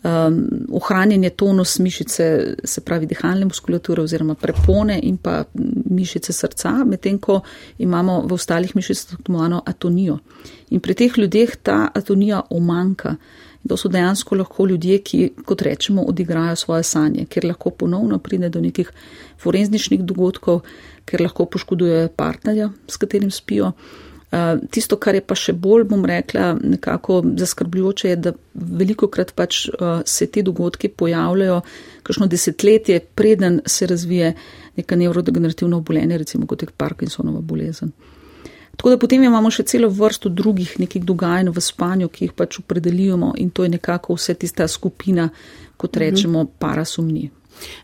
um, 0.03 0.41
ohranjen 0.77 1.23
je 1.23 1.29
tonus 1.29 1.77
mišice, 1.79 2.55
se 2.63 2.81
pravi, 2.85 3.07
dihalne 3.07 3.45
muskulature 3.45 4.03
oziroma 4.03 4.35
prepone 4.35 4.99
in 5.03 5.17
pa 5.17 5.43
mišice 5.89 6.33
srca, 6.33 6.73
medtem 6.85 7.19
ko 7.19 7.39
imamo 7.79 8.21
v 8.27 8.35
ostalih 8.35 8.75
mišicah 8.75 9.05
tako 9.11 9.31
imenovano 9.31 9.63
atonijo. 9.65 10.19
In 10.69 10.79
pri 10.79 10.93
teh 10.93 11.17
ljudeh 11.17 11.55
ta 11.63 11.87
atonija 11.95 12.41
omanka. 12.49 13.15
To 13.69 13.77
so 13.77 13.89
dejansko 13.89 14.35
lahko 14.35 14.65
ljudje, 14.65 14.97
ki, 15.05 15.19
kot 15.45 15.61
rečemo, 15.61 16.03
odigrajo 16.09 16.55
svoje 16.55 16.83
sanje, 16.83 17.25
ker 17.29 17.45
lahko 17.45 17.69
ponovno 17.69 18.17
pride 18.19 18.49
do 18.49 18.61
nekih 18.61 18.89
forenzičnih 19.41 20.01
dogodkov, 20.01 20.63
ker 21.05 21.21
lahko 21.21 21.45
poškodujejo 21.45 22.09
partnerja, 22.17 22.71
s 22.87 22.97
katerim 22.97 23.31
spijo. 23.31 23.71
Uh, 24.31 24.61
tisto, 24.71 24.95
kar 24.95 25.17
je 25.17 25.21
pa 25.27 25.35
še 25.35 25.51
bolj, 25.53 25.83
bom 25.91 26.05
rekla, 26.07 26.53
nekako 26.55 27.19
zaskrbljujoče, 27.37 28.09
je, 28.13 28.19
da 28.27 28.31
veliko 28.55 29.09
krat 29.11 29.33
pač 29.35 29.65
uh, 29.67 30.05
se 30.07 30.29
te 30.31 30.39
dogodki 30.47 30.87
pojavljajo, 30.87 31.57
kakšno 32.07 32.29
desetletje, 32.31 33.01
preden 33.15 33.59
se 33.67 33.89
razvije 33.91 34.31
neka 34.79 34.95
nevrodegenerativna 34.95 35.77
obolenja, 35.77 36.17
recimo 36.17 36.47
kot 36.47 36.63
je 36.63 36.71
Parkinsonova 36.77 37.43
bolezen. 37.43 37.91
Tako 38.77 38.89
da 38.89 38.97
potem 38.97 39.23
imamo 39.23 39.51
še 39.51 39.65
celo 39.67 39.89
vrsto 39.89 40.29
drugih 40.29 40.77
nekih 40.79 41.03
dogajanj 41.05 41.51
v 41.53 41.61
spanju, 41.61 42.09
ki 42.09 42.25
jih 42.25 42.33
pač 42.33 42.59
opredelujemo 42.63 43.33
in 43.37 43.51
to 43.51 43.63
je 43.63 43.75
nekako 43.75 44.15
vse 44.17 44.33
tista 44.33 44.67
skupina, 44.67 45.29
kot 45.77 45.95
mhm. 45.95 46.01
rečemo, 46.03 46.45
parasumni. 46.59 47.29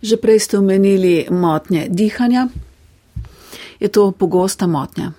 Že 0.02 0.18
prej 0.18 0.40
ste 0.40 0.58
omenili 0.58 1.28
motnje 1.30 1.86
dihanja. 1.90 2.48
Je 3.80 3.88
to 3.94 4.12
pogosta 4.12 4.68
motnja? 4.68 5.12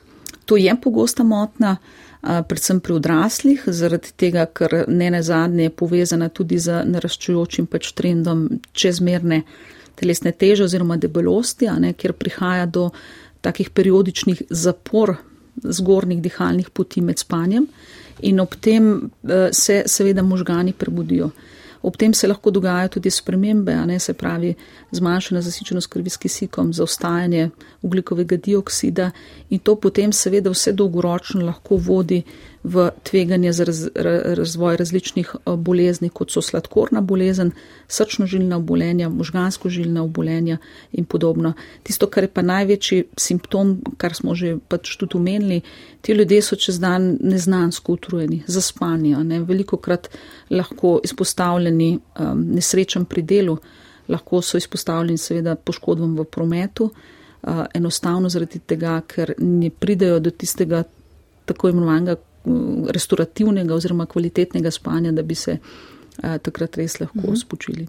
To 0.50 0.56
je 0.56 0.72
pogosta 0.82 1.22
motnja, 1.22 1.76
predvsem 2.22 2.80
pri 2.80 2.96
odraslih, 2.98 3.62
zaradi 3.66 4.10
tega, 4.16 4.46
ker 4.46 4.84
ne 4.88 5.10
na 5.10 5.22
zadnje 5.22 5.68
je 5.68 5.70
povezana 5.70 6.28
tudi 6.28 6.58
z 6.58 6.82
naraščujočim 6.88 7.68
pač 7.70 7.92
trendom 7.92 8.48
čezmerne 8.72 9.42
telesne 9.98 10.32
teže 10.32 10.64
oziroma 10.64 10.96
debelosti, 10.96 11.68
ne, 11.78 11.92
kjer 11.94 12.14
prihaja 12.18 12.66
do 12.66 12.90
takih 13.42 13.70
periodičnih 13.70 14.42
zapor 14.50 15.16
zgornjih 15.64 16.22
dihalnih 16.22 16.70
poti 16.70 17.00
med 17.00 17.18
spanjem 17.18 17.66
in 18.22 18.40
ob 18.40 18.54
tem 18.60 19.10
eh, 19.28 19.48
se 19.52 19.82
seveda 19.86 20.22
možgani 20.22 20.72
prebudijo. 20.72 21.30
Ob 21.82 21.96
tem 21.96 22.14
se 22.14 22.26
lahko 22.26 22.50
dogajajo 22.50 22.88
tudi 22.88 23.10
spremembe, 23.10 23.72
a 23.72 23.84
ne 23.86 23.98
se 23.98 24.12
pravi 24.12 24.54
zmanjšana 24.90 25.42
zasičenost 25.42 25.86
krvi 25.86 26.10
s 26.10 26.16
kisikom, 26.16 26.72
zaostajanje 26.72 27.50
ugljikovega 27.82 28.36
dioksida 28.36 29.10
in 29.50 29.58
to 29.58 29.76
potem 29.76 30.12
seveda 30.12 30.50
vse 30.50 30.72
dolgoročno 30.72 31.46
lahko 31.46 31.76
vodi 31.76 32.22
v 32.68 32.90
tveganje 33.02 33.52
za 33.52 33.64
raz, 33.64 33.80
razvoj 34.38 34.76
različnih 34.76 35.30
eh, 35.34 35.56
bolezni, 35.56 36.08
kot 36.08 36.32
so 36.32 36.42
sladkorna 36.44 37.00
bolezen, 37.00 37.50
srčnožilna 37.88 38.56
obolenja, 38.56 39.08
možgansko-žilna 39.08 40.02
obolenja 40.04 40.58
in 40.92 41.04
podobno. 41.04 41.52
Tisto, 41.82 42.06
kar 42.06 42.26
je 42.26 42.32
pa 42.32 42.42
največji 42.42 43.04
simptom, 43.16 43.78
kar 43.96 44.14
smo 44.14 44.34
že 44.34 44.56
pač 44.68 44.96
tudi 45.00 45.16
omenili, 45.16 45.60
ti 46.00 46.12
ljudje 46.12 46.42
so 46.42 46.56
čez 46.56 46.80
dan 46.80 47.16
neznansko 47.20 47.96
utrujeni, 47.96 48.42
zaspani, 48.46 49.16
ne, 49.24 49.40
veliko 49.40 49.76
krat 49.76 50.10
lahko 50.50 50.98
izpostavljeni 51.04 51.98
um, 51.98 52.44
nesrečam 52.54 53.04
pri 53.04 53.22
delu, 53.22 53.56
lahko 54.08 54.42
so 54.42 54.60
izpostavljeni 54.60 55.18
seveda 55.18 55.56
poškodbam 55.56 56.16
v 56.18 56.24
prometu, 56.24 56.90
uh, 56.90 57.64
enostavno 57.74 58.28
zaradi 58.28 58.58
tega, 58.58 59.00
ker 59.06 59.34
ne 59.38 59.70
pridejo 59.70 60.20
do 60.20 60.30
tistega 60.30 60.84
tako 61.48 61.68
imenovanega 61.72 62.16
restaurativnega 62.88 63.74
oziroma 63.74 64.06
kvalitetnega 64.06 64.70
spanja, 64.70 65.12
da 65.12 65.22
bi 65.22 65.34
se 65.34 65.58
a, 66.22 66.38
takrat 66.38 66.76
res 66.76 67.00
lahko 67.00 67.26
mhm. 67.26 67.36
spočili. 67.36 67.88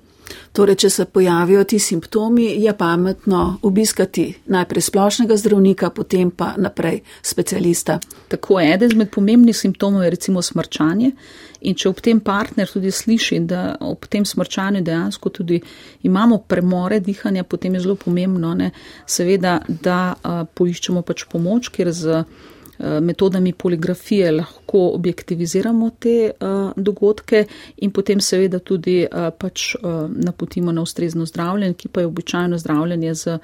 Torej, 0.54 0.76
če 0.84 0.90
se 0.90 1.06
pojavijo 1.06 1.64
ti 1.64 1.80
simptomi, 1.80 2.46
je 2.64 2.74
pametno 2.78 3.60
obiskati 3.66 4.28
najprej 4.54 4.84
splošnega 4.86 5.38
zdravnika, 5.38 5.90
potem 5.90 6.32
pa 6.32 6.52
naprej 6.58 7.00
specialista. 7.26 8.00
Tako 8.30 8.60
je, 8.60 8.74
eden 8.74 8.92
izmed 8.92 9.10
pomembnih 9.14 9.58
simptomov 9.58 10.04
je 10.04 10.12
recimo 10.14 10.42
smrčanje. 10.46 11.12
In 11.62 11.76
če 11.76 11.90
ob 11.90 12.00
tem 12.04 12.22
partner 12.24 12.70
tudi 12.72 12.92
sliši, 12.92 13.40
da 13.50 13.64
ob 13.84 14.06
tem 14.08 14.26
smrčanju 14.26 14.84
dejansko 14.86 15.30
tudi 15.30 15.60
imamo 16.08 16.38
premore 16.48 17.00
dihanja, 17.04 17.44
potem 17.44 17.76
je 17.76 17.84
zelo 17.88 17.98
pomembno, 18.00 18.54
ne, 18.54 18.72
seveda, 19.08 19.60
da 19.68 20.00
a, 20.14 20.44
poiščemo 20.46 21.02
pač 21.02 21.26
pomoč, 21.32 21.74
ker 21.74 21.92
z 21.92 22.22
Eh, 22.22 22.59
metodami 22.80 23.54
poligrafije 23.54 24.32
lahko 24.32 24.82
objektiviziramo 24.94 25.90
te 26.00 26.32
uh, 26.32 26.72
dogodke 26.76 27.46
in 27.78 27.92
potem 27.92 28.22
seveda 28.22 28.60
tudi 28.60 29.02
uh, 29.04 29.30
pač 29.38 29.76
napotimo 30.10 30.72
na 30.72 30.82
ustrezno 30.82 31.26
zdravljenje, 31.26 31.74
ki 31.74 31.88
pa 31.88 32.02
je 32.02 32.08
običajno 32.08 32.58
zdravljenje 32.58 33.14
z 33.16 33.38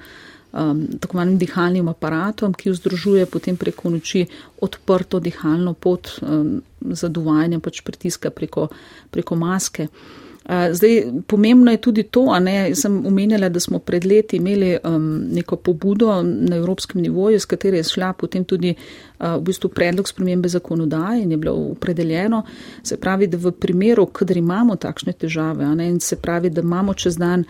um, 0.52 0.86
tako 1.00 1.16
manjim 1.16 1.38
dihalnim 1.38 1.88
aparatom, 1.88 2.54
ki 2.54 2.70
vzdržuje 2.70 3.26
potem 3.26 3.56
preko 3.56 3.90
noči 3.90 4.26
odprto 4.60 5.20
dihalno 5.20 5.74
pot 5.74 6.08
um, 6.22 6.62
za 6.80 7.08
duvajanje 7.08 7.60
pač 7.60 7.82
pritiska 7.82 8.30
preko, 8.30 8.68
preko 9.10 9.36
maske. 9.36 9.88
Uh, 9.90 10.25
Zdaj, 10.48 11.04
pomembno 11.26 11.70
je 11.70 11.76
tudi 11.76 12.02
to, 12.02 12.28
a 12.30 12.38
ne, 12.38 12.74
sem 12.74 13.06
omenjala, 13.06 13.48
da 13.48 13.60
smo 13.60 13.78
pred 13.78 14.04
leti 14.06 14.36
imeli 14.36 14.76
um, 14.84 15.24
neko 15.32 15.56
pobudo 15.56 16.22
na 16.22 16.56
evropskem 16.56 17.02
nivoju, 17.02 17.40
s 17.40 17.44
katero 17.44 17.76
je 17.76 17.82
šla 17.84 18.12
potem 18.12 18.44
tudi 18.44 18.74
uh, 18.74 19.26
v 19.26 19.40
bistvu 19.40 19.70
predlog 19.74 20.08
spremembe 20.08 20.48
zakonodaje 20.48 21.22
in 21.22 21.30
je 21.30 21.36
bilo 21.36 21.54
opredeljeno, 21.70 22.44
se 22.82 22.96
pravi, 22.96 23.26
da 23.26 23.36
v 23.36 23.52
primeru, 23.52 24.06
kadar 24.06 24.36
imamo 24.36 24.76
takšne 24.76 25.12
težave, 25.12 25.66
ne, 25.74 25.88
in 25.88 26.00
se 26.00 26.16
pravi, 26.16 26.50
da 26.50 26.62
imamo 26.62 26.94
čez 26.94 27.16
dan 27.16 27.44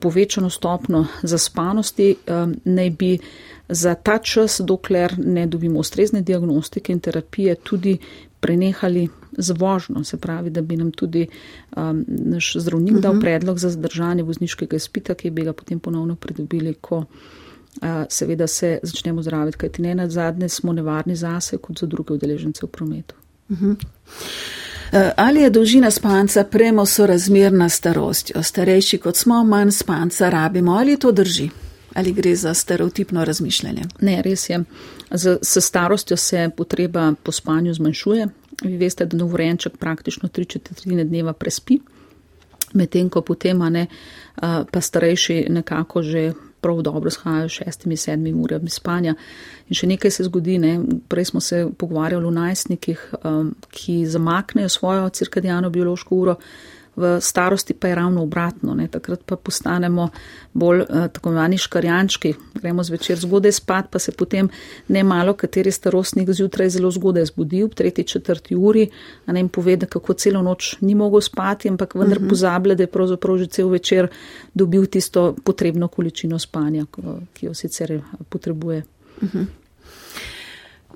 povečano 0.00 0.50
stopno 0.50 1.06
zaspanosti, 1.22 2.16
um, 2.26 2.56
naj 2.64 2.90
bi 2.90 3.18
za 3.68 3.94
ta 3.94 4.18
čas, 4.18 4.60
dokler 4.60 5.14
ne 5.18 5.46
dobimo 5.46 5.78
ustrezne 5.78 6.22
diagnostike 6.22 6.92
in 6.92 7.00
terapije, 7.00 7.54
tudi 7.54 7.98
prenehali 8.40 9.08
z 9.38 9.54
vožnjo, 9.58 10.04
se 10.04 10.16
pravi, 10.16 10.50
da 10.50 10.62
bi 10.62 10.76
nam 10.76 10.92
tudi 10.92 11.26
um, 11.76 12.04
naš 12.08 12.56
zdravnik 12.56 12.92
uh 12.92 12.98
-huh. 12.98 13.02
dal 13.02 13.12
mhm. 13.12 13.20
predlog 13.20 13.58
za 13.58 13.70
zdržanje 13.70 14.22
vozniškega 14.22 14.76
izpita, 14.76 15.14
ki 15.14 15.30
bi 15.30 15.44
ga 15.44 15.52
potem 15.52 15.80
ponovno 15.80 16.16
pridobili, 16.16 16.74
ko 16.74 16.98
uh, 16.98 17.06
seveda 18.08 18.46
se 18.46 18.78
začnemo 18.82 19.22
zdraviti, 19.22 19.58
kajti 19.58 19.82
ne 19.82 19.94
na 19.94 20.08
zadnje 20.08 20.48
smo 20.48 20.72
nevarni 20.72 21.16
zase 21.16 21.58
kot 21.58 21.78
za 21.78 21.86
druge 21.86 22.14
udeležence 22.14 22.66
v 22.66 22.68
prometu. 22.68 23.14
Uh 23.48 23.58
-huh. 23.58 23.76
Ali 25.16 25.40
je 25.40 25.50
dolžina 25.50 25.90
spanca 25.90 26.44
premo 26.44 26.86
sorazmerna 26.86 27.68
starostjo? 27.68 28.42
Starejši 28.42 28.98
kot 28.98 29.16
smo, 29.16 29.44
manj 29.44 29.70
spanca 29.70 30.28
rabimo. 30.28 30.72
Ali 30.72 30.96
to 30.96 31.12
drži? 31.12 31.48
Ali 31.94 32.12
gre 32.12 32.34
za 32.36 32.54
stereotipno 32.54 33.24
razmišljanje? 33.24 33.82
Ne, 34.00 34.22
res 34.22 34.50
je. 34.50 34.64
Z, 35.10 35.38
s 35.42 35.60
starostjo 35.60 36.16
se 36.16 36.50
potreba 36.56 37.12
po 37.22 37.32
spanju 37.32 37.74
zmanjšuje. 37.74 38.28
Vi 38.64 38.76
veste, 38.76 39.06
da 39.06 39.16
novorenček 39.16 39.76
praktično 39.76 40.28
tri 40.28 40.44
četrtine 40.44 41.04
dneva 41.04 41.32
prespi, 41.32 41.78
medtem 42.72 43.08
ko 43.10 43.20
potem 43.20 43.58
ne, 43.58 43.86
pa 44.72 44.80
starejši 44.80 45.46
nekako 45.48 46.02
že 46.02 46.32
prav 46.62 46.82
dobro 46.82 47.10
shajajo 47.10 47.48
šestimi, 47.48 47.96
sedmimi 47.96 48.42
urami 48.42 48.70
spanja. 48.70 49.14
In 49.68 49.74
še 49.74 49.86
nekaj 49.90 50.10
se 50.10 50.24
zgodi, 50.24 50.58
ne. 50.62 50.76
prej 51.08 51.24
smo 51.24 51.40
se 51.40 51.66
pogovarjali 51.78 52.26
o 52.26 52.30
najstnikih, 52.30 53.02
ki 53.70 54.06
zamaknejo 54.06 54.68
svojo 54.68 55.08
cirkadijano 55.08 55.70
biološko 55.70 56.16
uro 56.16 56.36
v 56.96 57.20
starosti 57.20 57.74
pa 57.74 57.88
je 57.88 57.94
ravno 57.94 58.22
obratno. 58.22 58.74
Ne? 58.74 58.88
Takrat 58.88 59.20
pa 59.26 59.36
postanemo 59.36 60.08
bolj 60.52 60.80
uh, 60.80 61.08
tako 61.12 61.28
imenovani 61.28 61.58
škarjančki, 61.58 62.34
gremo 62.54 62.84
zvečer 62.84 63.18
zgodaj 63.18 63.52
spat, 63.52 63.88
pa 63.90 63.98
se 63.98 64.12
potem 64.12 64.48
ne 64.88 65.04
malo 65.04 65.32
kateri 65.34 65.72
starostnik 65.72 66.30
zjutraj 66.30 66.70
zelo 66.70 66.90
zgodaj 66.90 67.24
zbudi 67.24 67.62
ob 67.64 67.74
tretji, 67.74 68.04
četrti 68.04 68.56
uri, 68.56 68.88
a 69.26 69.32
ne 69.32 69.40
jim 69.40 69.48
poveda, 69.48 69.86
kako 69.86 70.14
celo 70.14 70.42
noč 70.42 70.76
ni 70.80 70.94
mogel 70.94 71.20
spati, 71.20 71.68
ampak 71.68 71.94
vendar 71.94 72.18
uh 72.18 72.22
mhm. 72.22 72.26
-huh. 72.26 72.30
pozablja, 72.30 72.74
da 72.74 72.82
je 72.82 72.86
pravzaprav 72.86 73.38
že 73.38 73.46
cel 73.46 73.68
večer 73.68 74.08
dobil 74.54 74.86
tisto 74.86 75.34
potrebno 75.44 75.88
količino 75.88 76.38
spanja, 76.38 76.86
ki 77.32 77.46
jo 77.46 77.54
sicer 77.54 78.00
potrebuje. 78.28 78.82
Uh 79.16 79.22
mhm. 79.22 79.38
-huh. 79.38 79.46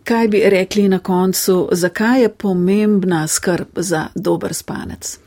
Kaj 0.04 0.28
bi 0.28 0.42
rekli 0.44 0.88
na 0.88 0.98
koncu, 0.98 1.68
zakaj 1.72 2.22
je 2.22 2.28
pomembna 2.28 3.26
skrb 3.26 3.66
za 3.76 4.06
dober 4.14 4.54
spanec? 4.54 5.25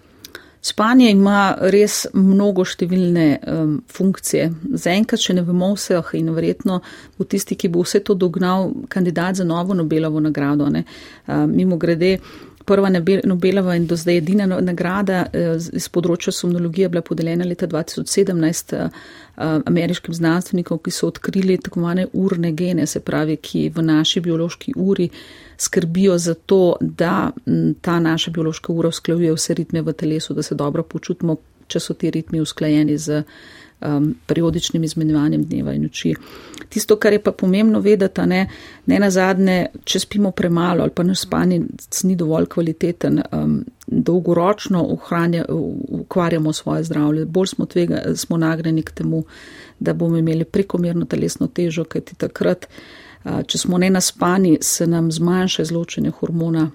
Spanje 0.61 1.11
ima 1.11 1.55
res 1.71 2.01
mnogo 2.13 2.65
številne 2.67 3.27
um, 3.47 3.77
funkcije. 3.87 4.49
Zaenkrat 4.75 5.23
še 5.23 5.37
ne 5.37 5.45
vemo 5.47 5.71
vseh 5.77 6.13
in 6.19 6.33
verjetno 6.35 6.81
bo 7.15 7.27
tisti, 7.27 7.55
ki 7.55 7.71
bo 7.71 7.85
vse 7.85 8.03
to 8.03 8.15
dognal, 8.19 8.73
kandidat 8.91 9.39
za 9.39 9.47
novo 9.47 9.77
Nobelovo 9.77 10.19
nagrado. 10.19 10.67
Uh, 10.67 11.45
mimo 11.47 11.79
grede, 11.79 12.17
prva 12.69 12.91
Nobelova 12.91 13.73
in 13.79 13.87
do 13.87 13.95
zdaj 13.97 14.19
edina 14.19 14.45
nagrada 14.45 15.23
uh, 15.25 15.55
iz 15.57 15.87
področja 15.89 16.35
somnologije 16.35 16.91
bila 16.91 17.01
podeljena 17.07 17.47
leta 17.47 17.67
2017 17.71 18.75
uh, 18.75 18.89
ameriškim 19.63 20.13
znanstvenikom, 20.13 20.83
ki 20.83 20.91
so 20.91 21.07
odkrili 21.07 21.55
tako 21.57 21.79
imenovane 21.79 22.07
urne 22.13 22.51
gene, 22.51 22.85
se 22.85 22.99
pravi, 22.99 23.39
ki 23.39 23.69
v 23.75 23.85
naši 23.85 24.19
biološki 24.27 24.75
uri 24.75 25.07
skrbijo 25.59 26.17
za 26.17 26.33
to, 26.33 26.75
da 26.79 27.31
ta 27.81 27.99
naša 27.99 28.31
biološka 28.31 28.73
ura 28.73 28.89
usklajuje 28.89 29.33
vse 29.33 29.53
ritme 29.53 29.81
v 29.81 29.93
telesu, 29.93 30.33
da 30.33 30.43
se 30.43 30.55
dobro 30.55 30.83
počutimo, 30.83 31.35
če 31.67 31.79
so 31.79 31.93
ti 31.93 32.11
ritmi 32.11 32.41
usklajeni 32.41 32.97
z 32.97 33.23
um, 33.81 34.15
periodičnim 34.27 34.83
izmenjevanjem 34.83 35.43
dneva 35.43 35.73
in 35.73 35.83
noči. 35.83 36.13
Tisto, 36.69 36.95
kar 36.95 37.13
je 37.13 37.21
pa 37.23 37.31
pomembno 37.31 37.79
vedeti, 37.79 38.21
ne, 38.21 38.45
ne 38.85 38.99
na 38.99 39.09
zadnje, 39.11 39.57
če 39.83 39.99
spimo 39.99 40.31
premalo 40.31 40.85
ali 40.85 40.95
pa 40.95 41.03
naš 41.03 41.25
spanje 41.25 41.61
ni 42.03 42.15
dovolj 42.15 42.45
kvaliteten, 42.45 43.21
um, 43.31 43.59
dolgoročno 43.87 44.83
uhranja, 44.95 45.45
ukvarjamo 45.49 46.53
svoje 46.53 46.83
zdravje, 46.83 47.25
bolj 47.25 47.47
smo, 47.55 47.65
tvega, 47.65 48.01
smo 48.15 48.37
nagrani 48.37 48.83
k 48.83 48.91
temu, 49.01 49.23
da 49.79 49.93
bomo 49.93 50.17
imeli 50.17 50.45
prekomerno 50.45 51.05
telesno 51.05 51.47
težo, 51.47 51.83
kajti 51.83 52.15
takrat 52.15 52.67
Če 53.23 53.57
smo 53.57 53.77
nenaspani, 53.77 54.57
se 54.61 54.87
nam 54.87 55.11
zmanjša 55.11 55.61
izločanje 55.67 56.11
hormona, 56.19 56.69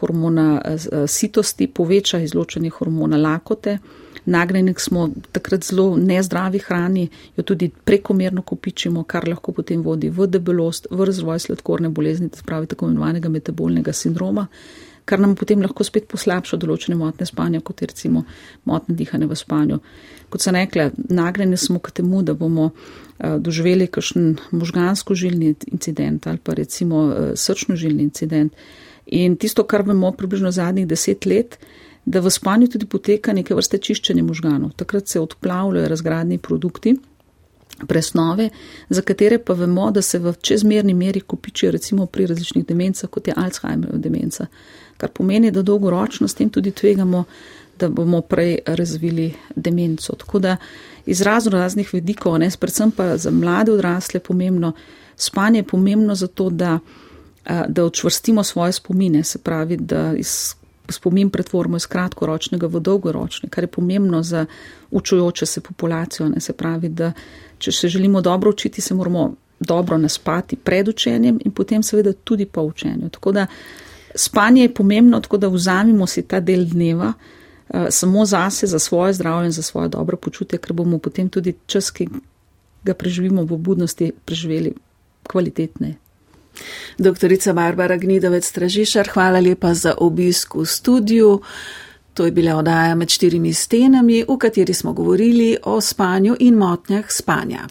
hormona 0.00 0.76
sitosti, 1.08 1.66
poveča 1.68 2.20
izločanje 2.24 2.70
hormona 2.78 3.16
lakote. 3.16 3.78
Nagnjeni 4.26 4.74
smo 4.78 5.08
takrat 5.32 5.64
zelo 5.64 5.96
nezdravi 5.96 6.58
hrani, 6.58 7.08
jo 7.36 7.42
tudi 7.46 7.68
prekomerno 7.84 8.42
kopičimo, 8.42 9.04
kar 9.04 9.28
lahko 9.28 9.52
potem 9.52 9.82
vodi 9.82 10.10
v 10.10 10.26
debelost, 10.26 10.88
v 10.90 11.06
razvoj 11.06 11.38
sladkorne 11.44 11.88
bolezni, 11.88 12.30
spravi 12.34 12.66
tako 12.66 12.88
imenovanega 12.88 13.28
metabolnega 13.28 13.92
sindroma, 13.92 14.46
kar 15.06 15.22
nam 15.22 15.36
potem 15.38 15.62
lahko 15.62 15.86
spet 15.86 16.08
poslabša 16.10 16.58
določene 16.58 16.98
motne 16.98 17.26
spanja, 17.28 17.62
kot 17.64 17.82
je 17.82 17.90
recimo 17.92 18.24
motne 18.66 18.96
dihanje 18.98 19.28
v 19.30 19.38
spanju. 19.38 19.78
Kot 20.30 20.42
sem 20.42 20.58
rekla, 20.58 20.90
nagnjeni 20.96 21.58
smo 21.60 21.78
k 21.78 21.94
temu, 22.00 22.24
da 22.26 22.34
bomo 22.34 22.72
uh, 22.72 23.36
doživeli 23.38 23.86
kakšen 23.86 24.34
možgansko-žilni 24.50 25.54
incident 25.70 26.26
ali 26.26 26.42
pa 26.42 26.58
recimo 26.58 27.06
uh, 27.06 27.32
srčno-žilni 27.38 28.02
incident. 28.10 28.54
In 29.14 29.36
tisto, 29.38 29.62
kar 29.62 29.86
vemo 29.86 30.10
približno 30.12 30.50
zadnjih 30.50 30.88
deset 30.90 31.26
let, 31.30 31.60
da 32.06 32.20
v 32.22 32.30
spanju 32.30 32.68
tudi 32.74 32.86
poteka 32.86 33.34
neke 33.34 33.54
vrste 33.54 33.78
čiščenje 33.78 34.22
možganov. 34.26 34.74
Takrat 34.78 35.08
se 35.10 35.22
odplavljajo 35.22 35.88
razgradni 35.90 36.38
produkti 36.38 36.96
presnove, 37.86 38.48
za 38.88 39.02
katere 39.02 39.38
pa 39.38 39.52
vemo, 39.52 39.90
da 39.90 40.02
se 40.02 40.18
v 40.18 40.32
čezmerni 40.40 40.94
meri 40.94 41.20
kopičijo 41.20 41.70
recimo 41.70 42.06
pri 42.06 42.26
različnih 42.26 42.66
demencah, 42.66 43.10
kot 43.10 43.28
je 43.28 43.34
Alzheimerova 43.36 43.98
demenca, 43.98 44.46
kar 44.96 45.10
pomeni, 45.10 45.50
da 45.50 45.62
dolgoročno 45.62 46.28
s 46.28 46.34
tem 46.34 46.50
tudi 46.50 46.70
tvegamo 46.70 47.24
da 47.78 47.88
bomo 47.88 48.20
prej 48.20 48.58
razvili 48.66 49.34
demenco. 49.56 50.12
Tako 50.12 50.38
da 50.38 50.56
iz 51.06 51.22
razno 51.22 51.50
raznih 51.50 51.94
vedikov, 51.94 52.38
ne, 52.38 52.50
predvsem 52.60 52.90
pa 52.90 53.16
za 53.16 53.30
mlade 53.30 53.72
odrasle 53.72 54.20
pomembno, 54.20 54.72
spanje 55.16 55.58
je 55.58 55.62
pomembno 55.62 56.14
zato, 56.14 56.50
da, 56.50 56.78
da 57.68 57.84
odčvrstimo 57.84 58.42
svoje 58.42 58.72
spomine, 58.72 59.24
se 59.24 59.38
pravi, 59.38 59.76
da 59.76 60.14
iz 60.16 60.54
spomin 60.88 61.30
pretvorimo 61.30 61.76
iz 61.76 61.86
kratkoročnega 61.86 62.66
v 62.66 62.80
dolgoročni, 62.80 63.48
kar 63.48 63.64
je 63.64 63.68
pomembno 63.68 64.22
za 64.22 64.46
učujoče 64.90 65.46
se 65.46 65.60
populacijo. 65.60 66.28
Ne, 66.28 66.40
se 66.40 66.52
pravi, 66.52 66.88
da 66.88 67.12
če 67.58 67.72
se 67.72 67.88
želimo 67.88 68.20
dobro 68.20 68.50
učiti, 68.50 68.80
se 68.80 68.94
moramo 68.94 69.34
dobro 69.60 69.98
naspati 69.98 70.56
pred 70.56 70.88
učenjem 70.88 71.38
in 71.44 71.52
potem 71.52 71.82
seveda 71.82 72.12
tudi 72.12 72.46
po 72.46 72.62
učenju. 72.62 73.08
Tako 73.08 73.32
da 73.32 73.46
spanje 74.16 74.62
je 74.62 74.74
pomembno, 74.74 75.20
tako 75.20 75.36
da 75.36 75.48
vzamemo 75.48 76.06
si 76.06 76.22
ta 76.22 76.40
del 76.40 76.64
dneva 76.64 77.12
uh, 77.12 77.86
samo 77.90 78.24
zase, 78.26 78.66
za 78.66 78.78
svoje 78.78 79.12
zdravje 79.12 79.46
in 79.46 79.52
za 79.52 79.62
svoje 79.62 79.88
dobro 79.88 80.16
počutje, 80.16 80.58
ker 80.58 80.72
bomo 80.72 80.98
potem 80.98 81.28
tudi 81.28 81.54
čas, 81.66 81.90
ki 81.90 82.08
ga 82.84 82.94
preživimo 82.94 83.44
v 83.44 83.56
budnosti, 83.56 84.12
preživeli 84.24 84.74
kvalitetneje. 85.26 85.94
Doktorica 86.98 87.52
Barbara 87.52 87.96
Gnidovec 87.96 88.46
Stražišar, 88.46 89.10
hvala 89.12 89.40
lepa 89.40 89.74
za 89.74 89.94
obisk 89.98 90.54
v 90.54 90.64
studiu. 90.64 91.40
To 92.14 92.24
je 92.24 92.32
bila 92.32 92.56
oddaja 92.56 92.94
med 92.94 93.12
štirimi 93.12 93.52
stenami, 93.52 94.24
v 94.24 94.36
kateri 94.40 94.74
smo 94.74 94.92
govorili 94.92 95.56
o 95.64 95.80
spanju 95.80 96.36
in 96.40 96.56
motnjah 96.56 97.04
spanja. 97.12 97.66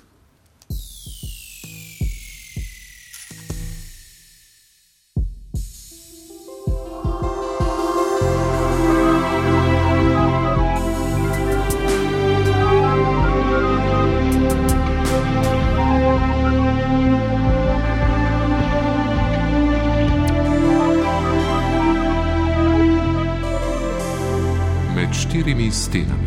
Stenami. 25.76 26.25